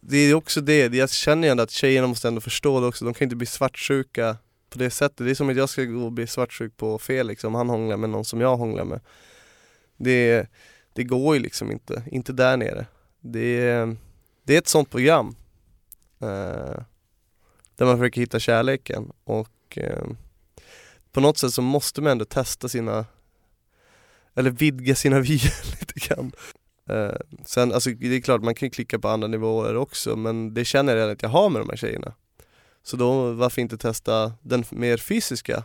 det 0.00 0.16
är 0.16 0.34
också 0.34 0.60
det, 0.60 0.94
jag 0.94 1.10
känner 1.10 1.48
ju 1.48 1.50
ändå 1.50 1.62
att 1.62 1.70
tjejerna 1.70 2.06
måste 2.06 2.28
ändå 2.28 2.40
förstå 2.40 2.80
det 2.80 2.86
också, 2.86 3.04
de 3.04 3.14
kan 3.14 3.24
inte 3.26 3.36
bli 3.36 3.46
svartsjuka 3.46 4.36
på 4.70 4.78
det 4.78 4.90
sättet. 4.90 5.16
Det 5.26 5.30
är 5.30 5.34
som 5.34 5.48
att 5.48 5.56
jag 5.56 5.68
ska 5.68 5.84
gå 5.84 6.04
och 6.04 6.12
bli 6.12 6.26
svartsjuk 6.26 6.76
på 6.76 6.98
Felix 6.98 7.44
om 7.44 7.54
han 7.54 7.68
hånglar 7.68 7.96
med 7.96 8.10
någon 8.10 8.24
som 8.24 8.40
jag 8.40 8.56
hånglar 8.56 8.84
med. 8.84 9.00
Det, 9.96 10.46
det 10.94 11.04
går 11.04 11.34
ju 11.36 11.40
liksom 11.42 11.72
inte, 11.72 12.02
inte 12.06 12.32
där 12.32 12.56
nere. 12.56 12.86
Det, 13.20 13.60
är- 13.60 13.96
det 14.42 14.54
är 14.54 14.58
ett 14.58 14.68
sånt 14.68 14.90
program 14.90 15.34
eh, 16.20 16.82
där 17.76 17.86
man 17.86 17.98
försöker 17.98 18.20
hitta 18.20 18.38
kärleken 18.38 19.12
och 19.24 19.78
eh, 19.78 20.04
på 21.12 21.20
något 21.20 21.38
sätt 21.38 21.52
så 21.52 21.62
måste 21.62 22.00
man 22.00 22.12
ändå 22.12 22.24
testa 22.24 22.68
sina 22.68 23.06
eller 24.34 24.50
vidga 24.50 24.94
sina 24.94 25.20
vyer 25.20 25.80
lite 25.80 26.00
grann. 26.08 26.32
Eh, 26.88 27.16
sen, 27.44 27.72
alltså 27.72 27.90
det 27.90 28.16
är 28.16 28.20
klart 28.20 28.42
man 28.42 28.54
kan 28.54 28.70
klicka 28.70 28.98
på 28.98 29.08
andra 29.08 29.28
nivåer 29.28 29.76
också 29.76 30.16
men 30.16 30.54
det 30.54 30.64
känner 30.64 30.92
jag 30.92 30.98
redan 30.98 31.12
att 31.12 31.22
jag 31.22 31.28
har 31.28 31.50
med 31.50 31.60
de 31.62 31.68
här 31.68 31.76
tjejerna. 31.76 32.14
Så 32.82 32.96
då 32.96 33.32
varför 33.32 33.62
inte 33.62 33.78
testa 33.78 34.32
den 34.42 34.64
mer 34.70 34.96
fysiska 34.96 35.64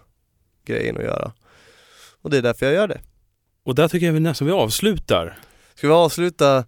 grejen 0.66 0.98
att 0.98 1.04
göra? 1.04 1.34
Och 2.22 2.30
det 2.30 2.38
är 2.38 2.42
därför 2.42 2.66
jag 2.66 2.76
gör 2.76 2.88
det. 2.88 3.02
Och 3.64 3.76
där 3.76 3.88
tycker 3.88 4.06
jag 4.06 4.14
vi 4.14 4.20
nästan 4.20 4.48
vi 4.48 4.54
avslutar. 4.54 5.40
Ska 5.76 5.88
vi 5.88 5.94
avsluta. 5.94 6.66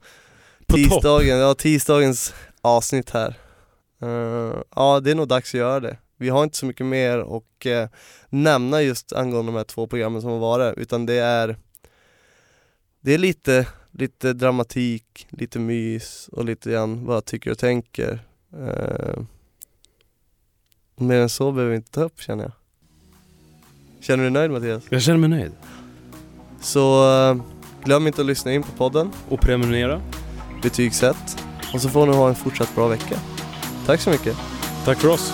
Tisdagen, 0.73 1.38
ja, 1.38 1.53
tisdagens 1.53 2.34
avsnitt 2.62 3.10
här? 3.10 3.36
Eh, 4.01 4.62
ja, 4.75 4.99
det 4.99 5.12
är 5.12 5.15
nog 5.15 5.27
dags 5.27 5.49
att 5.49 5.60
göra 5.60 5.80
det. 5.80 5.97
Vi 6.17 6.30
har 6.30 6.43
inte 6.43 6.58
så 6.58 6.65
mycket 6.65 6.86
mer 6.86 7.17
att 7.17 7.65
uh, 7.65 7.89
nämna 8.30 8.82
just 8.82 9.13
angående 9.13 9.51
de 9.51 9.58
här 9.58 9.63
två 9.63 9.88
programmen 9.88 10.21
som 10.21 10.32
har 10.32 10.39
varit, 10.39 10.77
utan 10.77 11.06
det 11.06 11.13
är 11.13 11.58
Det 13.01 13.13
är 13.13 13.17
lite, 13.17 13.67
lite 13.91 14.34
dramatik, 14.34 15.27
lite 15.30 15.60
mys 15.60 16.30
och 16.32 16.45
lite 16.45 16.71
grann 16.71 17.06
vad 17.06 17.15
jag 17.15 17.25
tycker 17.25 17.51
och 17.51 17.58
tänker. 17.58 18.19
Uh, 18.53 19.23
mer 20.95 21.19
än 21.19 21.30
så 21.30 21.51
behöver 21.51 21.71
vi 21.71 21.77
inte 21.77 21.91
ta 21.91 22.03
upp 22.03 22.21
känner 22.21 22.43
jag. 22.43 22.51
Känner 23.99 24.23
du 24.23 24.30
dig 24.30 24.34
nöjd 24.34 24.51
Mattias? 24.51 24.84
Jag 24.89 25.01
känner 25.01 25.17
mig 25.17 25.30
nöjd. 25.30 25.51
Så 26.62 27.11
eh, 27.11 27.38
glöm 27.84 28.07
inte 28.07 28.22
att 28.22 28.28
lyssna 28.28 28.53
in 28.53 28.63
på 28.63 28.72
podden. 28.72 29.11
Och 29.30 29.41
prenumerera. 29.41 30.01
Betygsätt 30.62 31.43
och 31.74 31.82
så 31.82 31.89
får 31.89 32.08
ni 32.08 32.16
ha 32.16 32.30
en 32.30 32.36
fortsatt 32.36 32.76
bra 32.76 32.88
vecka. 32.88 33.20
Tack 33.86 34.01
så 34.01 34.10
mycket. 34.10 34.38
Tack 34.86 34.99
för 34.99 35.08
oss. 35.08 35.34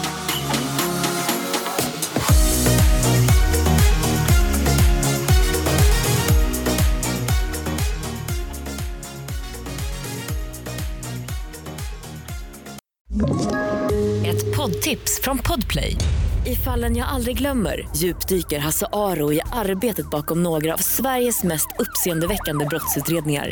Ett 14.26 14.56
poddtips 14.58 15.22
från 15.24 15.38
Podplay. 15.38 15.98
I 16.46 16.56
fallen 16.56 16.96
jag 16.96 17.08
aldrig 17.08 17.38
glömmer 17.38 17.88
djupdyker 17.96 18.60
Hasse 18.60 18.88
Aro 18.94 19.34
i 19.34 19.42
arbetet 19.52 20.10
bakom 20.10 20.44
några 20.44 20.74
av 20.74 20.78
Sveriges 20.78 21.44
mest 21.44 21.68
uppseendeväckande 21.80 22.66
brottsutredningar. 22.66 23.52